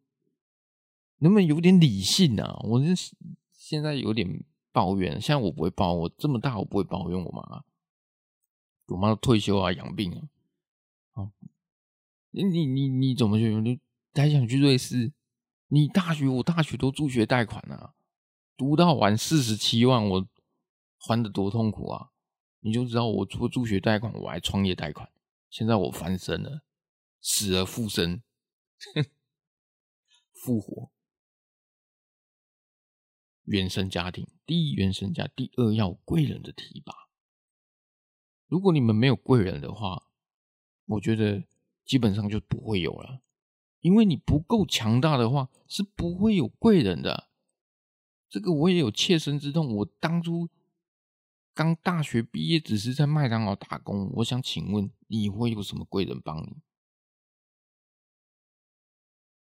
[1.19, 2.59] 能不能有点理性啊？
[2.61, 3.15] 我是
[3.51, 7.63] 现在有点抱怨，现在我不会抱，我这么大我不会抱怨我妈。
[8.85, 10.21] 我妈退休啊，养病啊。
[11.17, 11.33] 啊，
[12.31, 13.49] 你你你你怎么去？
[13.59, 13.79] 你
[14.13, 15.11] 还想去瑞士？
[15.67, 17.95] 你大学我大学都助学贷款啊，
[18.55, 20.27] 读到完四十七万，我
[20.99, 22.11] 还得多痛苦啊！
[22.59, 25.11] 你就知道我除了助学贷款，我还创业贷款。
[25.49, 26.63] 现在我翻身了，
[27.21, 28.21] 死而复生，
[30.33, 30.91] 复活。
[33.43, 36.93] 原生家庭，第一原生家，第二要贵人的提拔。
[38.47, 40.06] 如果你们没有贵人的话，
[40.87, 41.43] 我觉得
[41.85, 43.21] 基本上就不会有了，
[43.81, 47.29] 因为你不够强大的话，是不会有贵人的。
[48.27, 49.75] 这个我也有切身之痛。
[49.77, 50.49] 我当初
[51.53, 54.11] 刚大学毕业，只是在麦当劳打工。
[54.15, 56.57] 我想请问，你会有什么贵人帮你？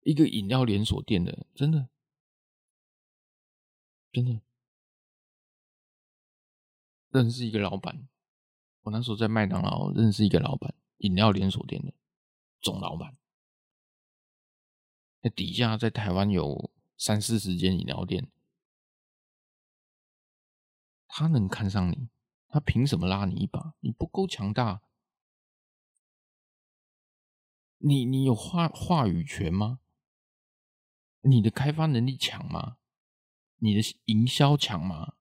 [0.03, 1.89] 一个饮料连锁店的，真的。
[4.11, 4.41] 真的
[7.11, 8.07] 认识一个老板，
[8.82, 11.93] 我那时候在麦当劳认识一个老板，饮料连锁店的
[12.61, 13.17] 总老板。
[15.21, 18.31] 那底下在台湾有三四十间饮料店，
[21.07, 22.07] 他能看上你，
[22.47, 23.73] 他凭什么拉你一把？
[23.81, 24.81] 你不够强大，
[27.79, 29.81] 你你有话话语权吗？
[31.21, 32.77] 你的开发能力强吗？
[33.57, 35.15] 你的营销强吗？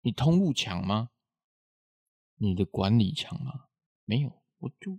[0.00, 1.10] 你通路强吗？
[2.36, 3.68] 你的管理强吗？
[4.04, 4.98] 没有，我就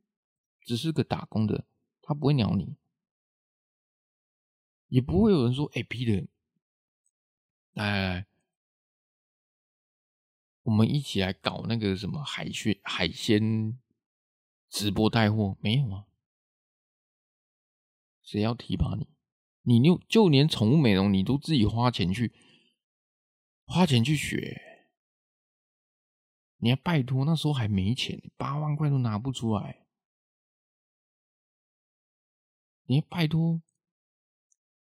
[0.67, 1.65] 只是个打工的，
[2.01, 2.75] 他不会鸟你，
[4.89, 6.27] 也不会有人说：“哎，Peter，
[7.71, 8.27] 来来来，
[10.63, 13.79] 我们一起来搞那个什么海鲜海鲜
[14.67, 16.05] 直播带货，没有啊？
[18.21, 19.07] 谁要提拔你？
[19.61, 22.33] 你就就连宠物美容，你都自己花钱去
[23.63, 24.83] 花钱去学，
[26.57, 27.23] 你还拜托？
[27.23, 29.86] 那时候还没钱，八万块都拿不出来，
[32.87, 33.61] 你拜托？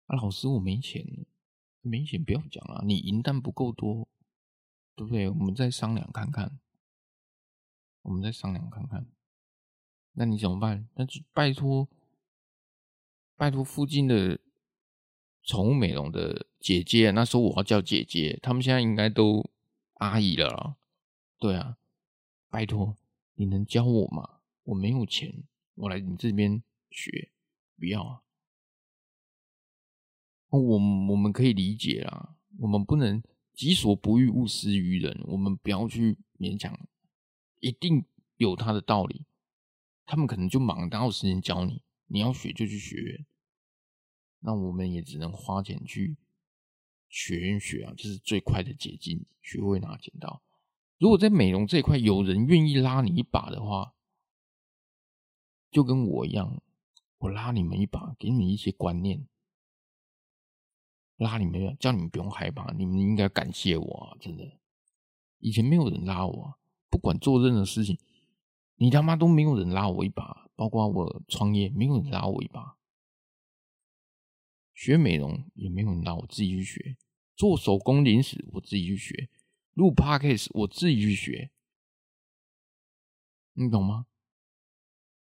[0.06, 1.26] 啊，老师，我没钱，
[1.82, 4.08] 没钱不要讲了，你银弹不够多。
[4.96, 5.30] 对不对？
[5.30, 6.60] 我们再商量看看，
[8.02, 9.06] 我们再商量看看。
[10.12, 10.86] 那你怎么办？
[10.94, 11.88] 那就拜托，
[13.34, 14.38] 拜托附近的
[15.42, 17.12] 宠物美容的姐姐。
[17.12, 19.48] 那时候我要叫姐姐，他们现在应该都
[19.94, 20.76] 阿姨了。
[21.38, 21.78] 对啊，
[22.50, 22.94] 拜托，
[23.36, 24.40] 你能教我吗？
[24.64, 25.44] 我没有钱，
[25.76, 27.32] 我来你这边学，
[27.80, 28.22] 不要啊。
[30.50, 33.20] 我我们可以理解啦，我们不能。
[33.52, 35.20] 己所不欲，勿施于人。
[35.26, 36.80] 我们不要去勉强，
[37.58, 38.06] 一定
[38.38, 39.26] 有他的道理。
[40.06, 41.82] 他们可能就忙，哪有时间教你？
[42.06, 43.26] 你要学就去学，
[44.38, 46.16] 那我们也只能花钱去
[47.10, 49.26] 学院学啊，这是最快的捷径。
[49.42, 50.40] 学会拿剪刀。
[50.96, 53.92] 如果在美容这一块有人愿意拉你一把的话，
[55.70, 56.62] 就跟我一样，
[57.20, 59.26] 我拉你们一把，给你们一些观念。
[61.16, 64.16] 拉你们，叫你们不用害怕，你们应该感谢我啊！
[64.18, 64.58] 真的，
[65.38, 66.58] 以前没有人拉我，
[66.88, 67.98] 不管做任何事情，
[68.76, 72.78] 你他妈都没有人拉我一把，包括我创业，没有人拉我一把。
[74.72, 76.96] 学美容也没有人拉我，自己去学。
[77.36, 79.28] 做手工零食，我自己去学。
[79.74, 81.50] 录 Podcast，我自己去学。
[83.52, 84.06] 你懂吗？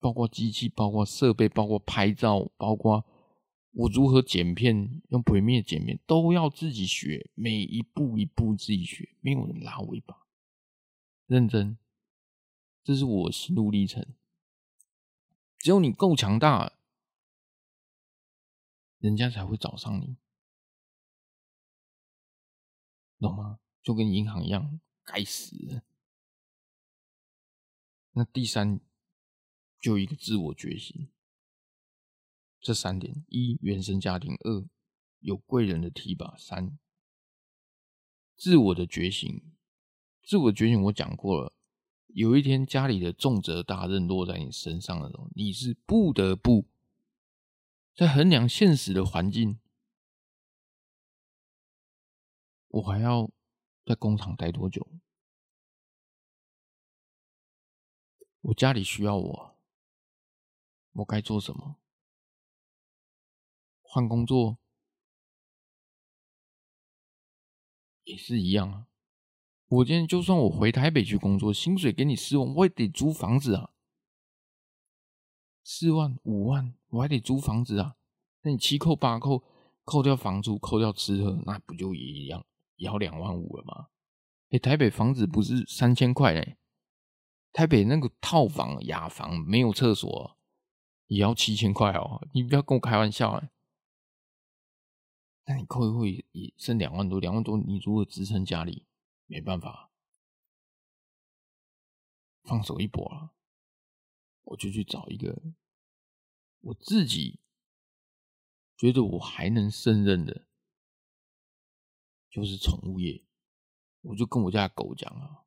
[0.01, 3.05] 包括机器，包括设备，包括拍照，包括。
[3.73, 10.27] 我如何剪片，用 Premiere 剪片，都要自己学，每一步一步自己学，没有人拉我一把，
[11.27, 11.79] 认真，
[12.83, 14.05] 这是我心路历程。
[15.59, 16.73] 只有你够强大，
[18.99, 20.17] 人家才会找上你，
[23.21, 23.61] 懂吗？
[23.83, 25.83] 就跟银行一样，该死。
[28.13, 28.81] 那第三，
[29.81, 31.09] 就一个自我觉醒。
[32.61, 34.69] 这三点：一、原生家庭；二、
[35.21, 36.79] 有贵人的提拔；三、
[38.37, 39.53] 自我的觉醒。
[40.23, 41.53] 自我觉醒，我讲过了。
[42.09, 46.67] 有一天，家里的重责大任落在你身上的时候，你是不得不
[47.95, 49.61] 在衡量现实的环境。
[52.69, 53.31] 我还要
[53.85, 54.87] 在工厂待多久？
[58.41, 59.48] 我家里需要我，
[60.99, 61.77] 我该做什么？
[63.83, 64.59] 换工作
[68.05, 68.87] 也是一样啊！
[69.69, 73.71] 我今天就算我回台北去工作，薪水给你四万，我也得租房子啊！
[75.63, 77.97] 四万五万，我还得租房子啊！
[78.43, 79.45] 那你七扣八扣，
[79.85, 82.45] 扣掉房租，扣掉吃喝，那不就也一样，
[82.77, 83.89] 也要两万五了吗？
[84.51, 86.57] 哎，台北房子不是三千块嘞，
[87.53, 90.38] 台北那个套房雅房没有厕所
[91.09, 92.27] 也要七千块哦！
[92.33, 93.51] 你不要跟我开玩笑啊！
[95.45, 98.87] 那你扣一扣也剩两万多，两万多你如何支撑家里？
[99.27, 99.91] 没办法，
[102.43, 103.35] 放手一搏了，
[104.45, 105.43] 我就去找一个
[106.61, 107.41] 我自己
[108.77, 110.47] 觉得我还能胜任的，
[112.31, 113.25] 就是宠物业。
[114.03, 115.45] 我就跟我家狗讲啊，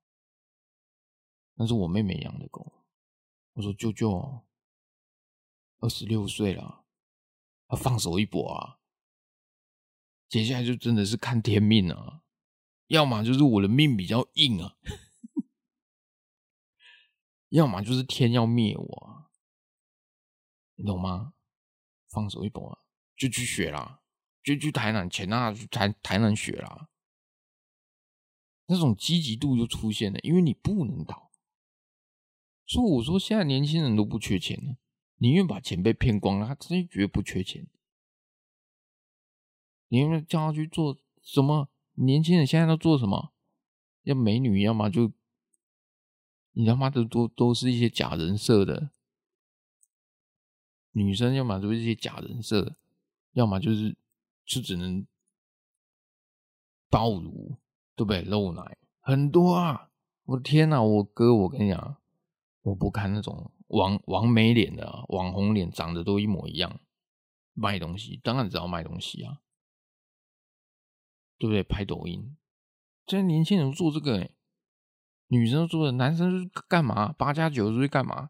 [1.54, 2.86] 那是我妹妹养的狗，
[3.54, 4.44] 我说舅舅，
[5.82, 6.86] 二十六岁了，
[7.70, 8.80] 要放手一搏啊！
[10.30, 12.24] 接下来就真的是看天命了啊，
[12.88, 14.78] 要么就是我的命比较硬啊，
[17.50, 19.32] 要么就是天要灭我啊，
[20.76, 21.34] 你懂吗？
[22.08, 22.80] 放手一搏啊，
[23.18, 24.04] 就去学啦，
[24.44, 26.90] 就去台南，钱啊，去台台南学啦，
[28.68, 31.32] 那种积极度就出现了，因为你不能倒。
[32.68, 34.78] 所以我说，现在年轻人都不缺钱，
[35.22, 37.68] 宁愿把钱被骗光了，他真绝不缺钱。
[39.90, 41.70] 你有没有叫他去做什么？
[41.94, 43.32] 年轻人现在都做什么？
[44.02, 45.12] 要美女，要么就
[46.54, 48.90] 你他妈的都都是一些假人设的
[50.94, 52.76] 女生，要么都是一些假人设，
[53.34, 53.96] 要么就是
[54.44, 55.06] 就只能
[56.90, 57.60] 爆乳，
[57.96, 58.24] 对不对？
[58.24, 59.92] 露奶很多啊！
[60.24, 60.82] 我的天哪！
[60.82, 61.98] 我哥，我跟你讲，
[62.64, 66.80] 我不看那种网网美脸的啊，网红脸，长得都一模一样，
[67.54, 69.42] 卖东西当然知道卖东西啊。
[71.38, 71.64] 对不对？
[71.64, 72.38] 拍抖音，
[73.08, 74.30] 现在年轻人做这个，
[75.26, 77.12] 女生做的，男生干嘛？
[77.14, 78.30] 八加九是干嘛？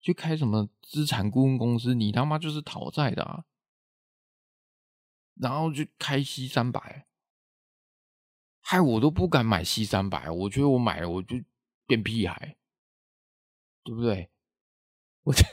[0.00, 1.92] 去开什么资产顾问公司？
[1.96, 3.44] 你他妈就是讨债的啊！
[5.34, 7.08] 然后就开 C 三百，
[8.60, 10.30] 害我都不敢买 C 三百。
[10.30, 11.42] 我觉得我买了我就
[11.86, 12.56] 变屁孩，
[13.90, 14.30] 对不对？
[15.24, 15.44] 我这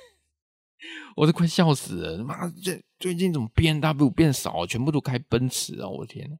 [1.17, 2.23] 我都快笑死了！
[2.23, 5.89] 妈，这最近怎么 BMW 变少，全部都开奔驰啊！
[5.89, 6.37] 我的天，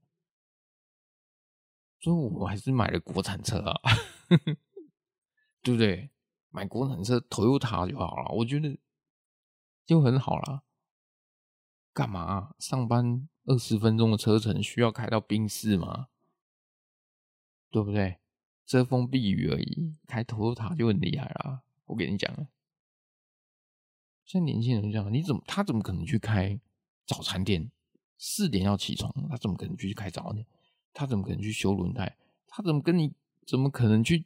[2.00, 3.82] 所以我还是买了国产车啊，
[5.64, 6.12] 对不对？
[6.50, 8.78] 买国产车，Toyota 就好了，我觉得
[9.84, 10.62] 就很好了。
[11.94, 12.54] 干嘛？
[12.60, 16.10] 上班二十分钟的车程需要开到宾室吗？
[17.72, 18.20] 对不对？
[18.68, 21.64] 遮风避雨而已，开投入塔就很厉害了。
[21.88, 22.48] 我跟你讲，
[24.24, 26.60] 像年轻人这样，你怎么他怎么可能去开
[27.06, 27.72] 早餐店？
[28.18, 30.46] 四点要起床，他怎么可能去开早餐店？
[30.94, 32.18] 他怎么可能去修轮胎？
[32.48, 33.14] 他怎么跟你
[33.46, 34.26] 怎么可能去？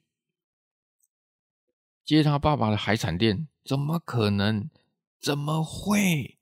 [2.03, 4.69] 接他爸爸的海产店，怎么可能？
[5.19, 6.37] 怎么会？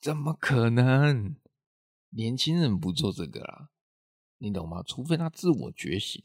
[0.00, 1.34] 怎么可能？
[2.10, 3.70] 年轻人不做这个啦，
[4.38, 4.82] 你懂吗？
[4.82, 6.22] 除非他自我觉醒，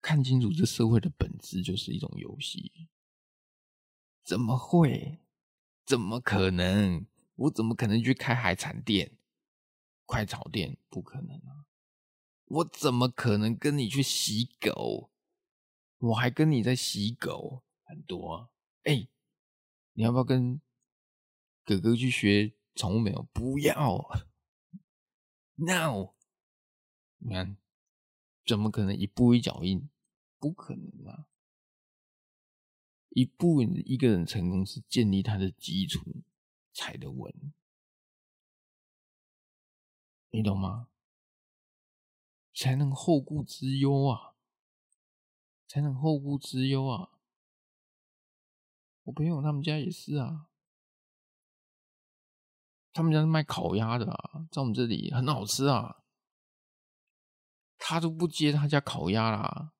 [0.00, 2.88] 看清楚这社会的本质就是一种游戏。
[4.24, 5.20] 怎么会？
[5.84, 7.06] 怎么可能？
[7.34, 9.18] 我怎么可能去开海产店、
[10.04, 10.76] 快炒店？
[10.88, 11.66] 不可能啊！
[12.44, 15.10] 我怎么可能跟你去洗狗？
[15.98, 18.50] 我还跟你在洗狗很多啊，
[18.84, 19.08] 哎、
[19.92, 20.60] 你要不要跟
[21.64, 23.28] 哥哥去学宠物美容？
[23.32, 24.22] 不要
[25.56, 26.14] ，no，
[27.18, 27.56] 你看，
[28.50, 29.88] 怎么可能一步一脚印？
[30.40, 31.28] 不可能啊！
[33.10, 36.24] 一步一个人成功是建立他的基础
[36.72, 37.32] 踩得稳，
[40.30, 40.88] 你懂吗？
[42.52, 44.34] 才能后顾之忧啊！
[45.68, 47.20] 才能后顾之忧啊！
[49.04, 50.48] 我朋友他们家也是啊，
[52.92, 55.99] 他们家是卖烤鸭的啊，在我们这里很好吃啊。
[57.80, 59.72] 他都不接他家烤鸭啦，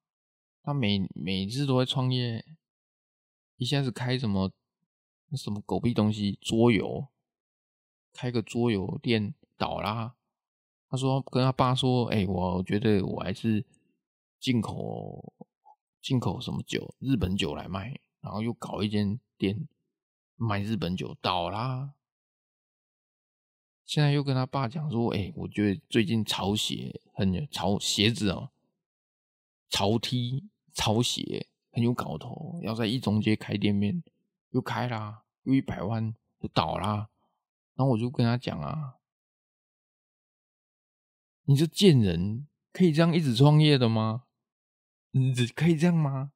[0.63, 2.45] 他每每次都在创业，
[3.57, 4.51] 一下子开什么
[5.37, 7.07] 什么狗屁东西桌游，
[8.13, 10.17] 开个桌游店倒啦。
[10.89, 13.65] 他说跟他爸说：“哎、我觉得我还是
[14.41, 15.33] 进口。”
[16.03, 16.95] 进口什么酒？
[16.99, 19.69] 日本酒来卖，然后又搞一间店
[20.35, 21.93] 卖日本酒，倒啦。
[23.91, 28.53] 现在又跟他爸讲说：“哎、我觉得最近潮鞋很潮，鞋子哦，
[29.69, 34.01] 潮 T 潮鞋很有搞头，要在一中街开店面，
[34.51, 37.11] 又开啦，又一百万就倒啦。”
[37.75, 38.99] 然后我就跟他讲啊
[41.47, 44.27] ：“你这贱人，可以这样一直创业的吗？”
[45.11, 46.31] 你可以这样吗？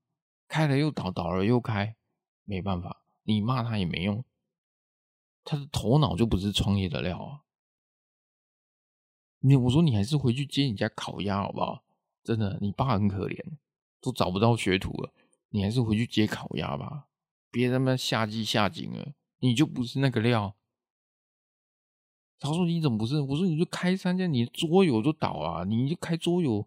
[0.49, 1.95] 开了又倒，倒了又开，
[2.43, 4.25] 没办法，你骂他也没用，
[5.45, 7.44] 他的头脑就不是创业的料啊！
[9.45, 11.85] 你我说你还是回去接你家烤鸭好不好？
[12.23, 13.39] 真的，你爸很可怜，
[14.01, 15.13] 都找不到学徒了，
[15.51, 17.07] 你还是回去接烤鸭吧，
[17.51, 20.55] 别他妈下鸡下井了，你就不是那个料。
[22.41, 23.21] 他说你怎么不是？
[23.21, 26.67] 我说你就开三家，你桌游就倒啊，你就开桌游，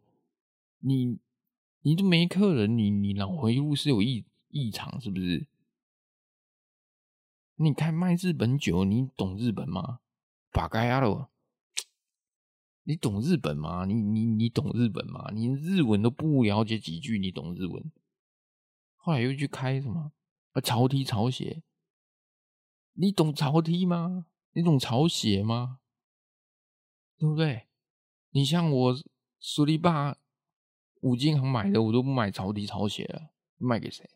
[0.79, 1.19] 你。
[1.81, 5.47] 你都没客人，你你脑回路是有异异常是不是？
[7.55, 9.99] 你看卖日本酒，你懂日本吗？
[10.51, 11.29] 把该啊了，
[12.87, 13.83] 你懂日本吗？
[13.83, 15.29] 你你你懂日本吗？
[15.33, 17.91] 你日文都不了解几句，你懂日文？
[18.95, 20.13] 后来又去开什么
[20.53, 20.61] 啊？
[20.61, 21.63] 潮 T 潮鞋，
[22.93, 24.27] 你懂潮 T 吗？
[24.53, 25.81] 你懂潮鞋吗？
[27.17, 27.67] 对不对？
[28.29, 28.95] 你像我
[29.37, 30.17] 苏力爸。
[31.01, 34.09] 五金行买的我都不买潮 T 潮鞋了，卖给谁？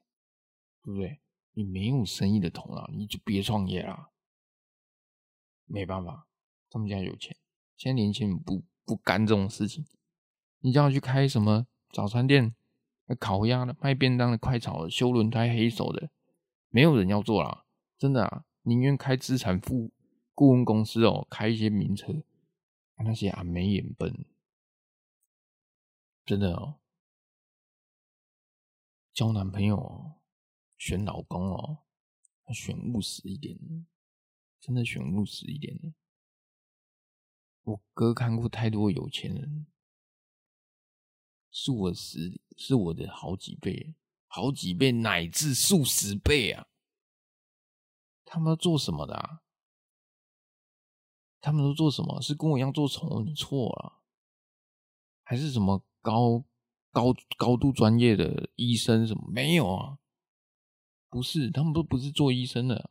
[0.81, 1.19] 对不对？
[1.51, 4.11] 你没有生意的头脑，你就别创业啦。
[5.65, 6.27] 没办法，
[6.69, 7.37] 他们家有钱，
[7.81, 9.83] 现在年轻人不不干这种事情。
[10.59, 12.53] 你叫他去开什么早餐店、
[13.19, 16.11] 烤鸭的、卖便当的、快炒的、修轮胎、黑手的，
[16.69, 17.65] 没有人要做啦。
[17.97, 19.91] 真的啊，宁愿开资产顾
[20.35, 22.21] 顾问公司哦，开一些名车，
[22.97, 24.27] 那些阿眉眼笨。
[26.23, 26.75] 真的哦，
[29.11, 30.21] 交男朋友哦，
[30.77, 31.79] 选老公哦，
[32.45, 33.57] 要选务实一点，
[34.59, 35.95] 真的选务实一点。
[37.63, 39.67] 我哥看过太多有钱人，
[41.51, 43.95] 是我十是我的好几倍，
[44.27, 46.67] 好几倍乃至数十倍啊！
[48.25, 49.41] 他们做什么的啊？
[51.39, 52.21] 他们都做什么？
[52.21, 53.21] 是跟我一样做宠物？
[53.21, 54.01] 你错了，
[55.23, 55.83] 还是什么？
[56.03, 56.43] 高
[56.91, 59.99] 高高度专业的医生什么没有啊？
[61.09, 62.89] 不是，他们都不是做医生的，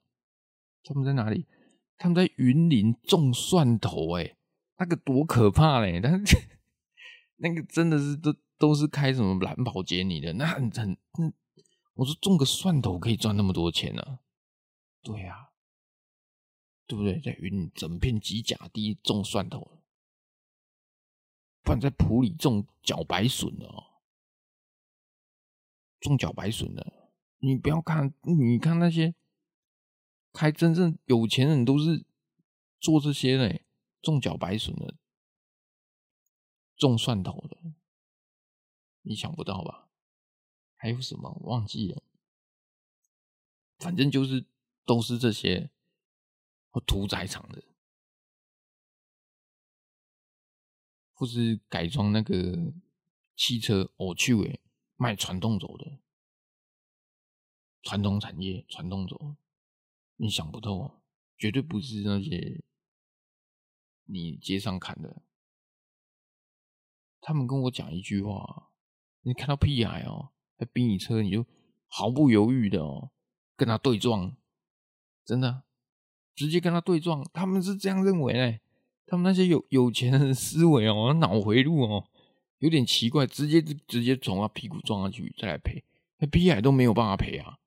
[0.85, 1.49] 他们在哪里？
[1.99, 4.37] 他们在云林种蒜头，哎，
[4.81, 6.01] 那个多可怕嘞！
[6.03, 6.37] 但是
[7.37, 10.97] 那个真的是都都是开什么蓝宝坚尼的，那很很，
[11.93, 14.21] 我说种个蒜头可以赚那么多钱呢、啊？
[15.03, 15.53] 对呀、啊，
[16.87, 17.21] 对不对？
[17.21, 19.83] 在云整片机甲地种蒜头。
[21.63, 23.85] 不然在埔里种茭白笋的哦，
[26.01, 27.11] 种茭白笋的，
[27.41, 29.15] 你不要看，你看那些
[30.33, 32.07] 开真正有钱人都是
[32.81, 33.67] 做这些嘞，
[34.03, 34.97] 种茭白笋的，
[36.77, 37.75] 种蒜头的，
[39.03, 39.89] 你想不到吧？
[40.77, 42.03] 还有什么忘记了？
[43.79, 44.47] 反正就是
[44.85, 45.71] 都是这些
[46.87, 47.63] 屠宰场的。
[51.13, 52.73] 或是改装那个
[53.37, 54.59] 汽车，我，去诶，
[54.97, 55.99] 卖传动轴的，
[57.83, 59.37] 传统产业，传动轴，
[60.17, 61.03] 你想不透啊，
[61.37, 62.65] 绝对不是那些
[64.13, 65.23] 你街上看的。
[67.21, 68.71] 他们跟我讲一句话，
[69.23, 71.45] 你看到屁孩哦，在逼你车，你就
[71.87, 73.11] 毫不犹豫的哦，
[73.57, 74.37] 跟他对撞，
[75.25, 75.65] 真的，
[76.35, 78.61] 直接跟他对撞，他们是这样认为嘞。
[79.07, 82.09] 他们那些有有钱人的思维哦，脑回路哦，
[82.59, 85.85] 有点奇怪，直接直接从他屁股撞上去再来赔，
[86.19, 87.59] 那屁孩都没有办法赔啊！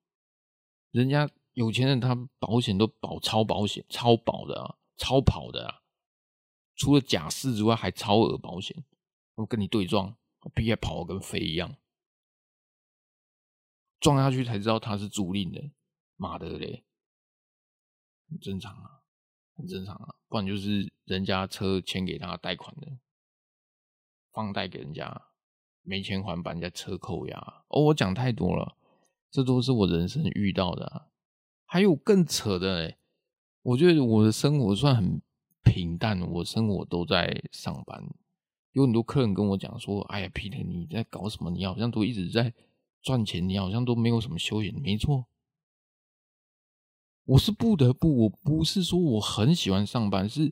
[0.91, 5.81] 人家有钱人他保险都保超保险、超保的啊，超跑的啊，
[6.84, 8.84] 除了假释之外还超额保险。
[9.36, 10.17] 我跟你对撞，
[10.53, 11.77] 屁孩跑跟飞一样，
[14.01, 15.71] 撞下去才知道他是租赁的，
[16.17, 16.84] 妈的嘞，
[18.27, 18.99] 很正常啊。
[19.55, 22.97] 很正常啊，不然就是人家车签给他贷款的，
[24.34, 25.27] 放贷给人家，
[25.84, 27.63] 没钱还，把人家车扣押。
[27.69, 28.75] 哦，我讲太多了，
[29.31, 31.07] 这都是我人生遇到的。
[31.65, 32.99] 还有更扯的欸，
[33.61, 35.21] 我觉得我的生活算很
[35.64, 38.03] 平淡，我生活都在上班。
[38.72, 41.51] 有很多客人跟我讲说：“哎呀，Peter，你在搞什么？
[41.51, 42.53] 你好像都一直在
[43.01, 45.28] 赚钱，你好像都没有什么休闲。”没错。
[47.26, 50.51] 我是不得不，我不是说我很喜欢上班，是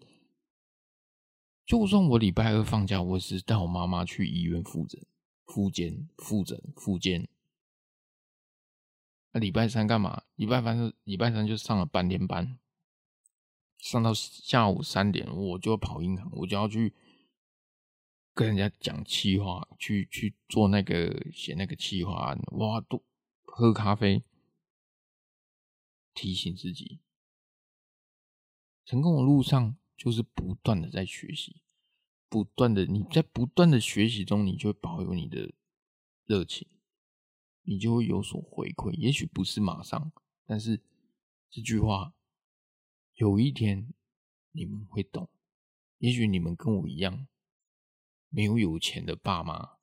[1.66, 5.04] 就算我礼拜二放假，我是带我妈妈去医院复诊、
[5.46, 7.28] 复检、复诊、复检。
[9.34, 10.24] 那礼拜三干嘛？
[10.36, 12.58] 礼拜三是礼拜三就上了半天班，
[13.82, 16.94] 上到下午三点，我就跑银行，我就要去
[18.34, 23.04] 跟人家讲企划，去去做那个写那个企划案，哇，都
[23.42, 24.24] 喝咖啡。
[26.14, 27.00] 提醒自己，
[28.86, 31.62] 成功的路上就是不断的在学习，
[32.28, 35.54] 不断的你在不断的学习中，你就会保有你的
[36.26, 36.68] 热情，
[37.64, 38.92] 你就会有所回馈。
[38.92, 40.12] 也许不是马上，
[40.46, 40.84] 但是
[41.50, 42.14] 这句话
[43.22, 43.94] 有一天
[44.52, 45.30] 你们会懂。
[46.00, 47.28] 也许你们跟我一样，
[48.30, 49.78] 没有有钱的爸妈，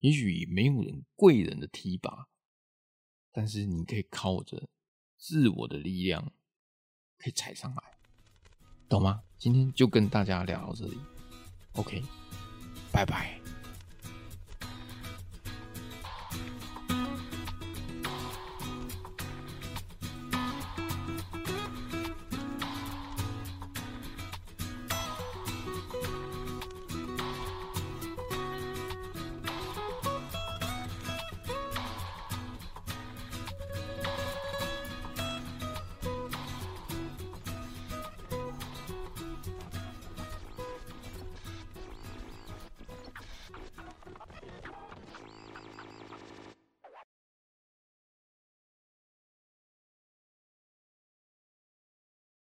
[0.00, 2.28] 也许没有人贵人的提拔，
[3.32, 4.68] 但是你可以靠着。
[5.16, 6.30] 自我的力量
[7.16, 7.82] 可以踩上来，
[8.86, 9.24] 懂吗？
[9.38, 10.98] 今天就跟大家聊到这里
[11.72, 12.02] ，OK，
[12.92, 13.40] 拜拜。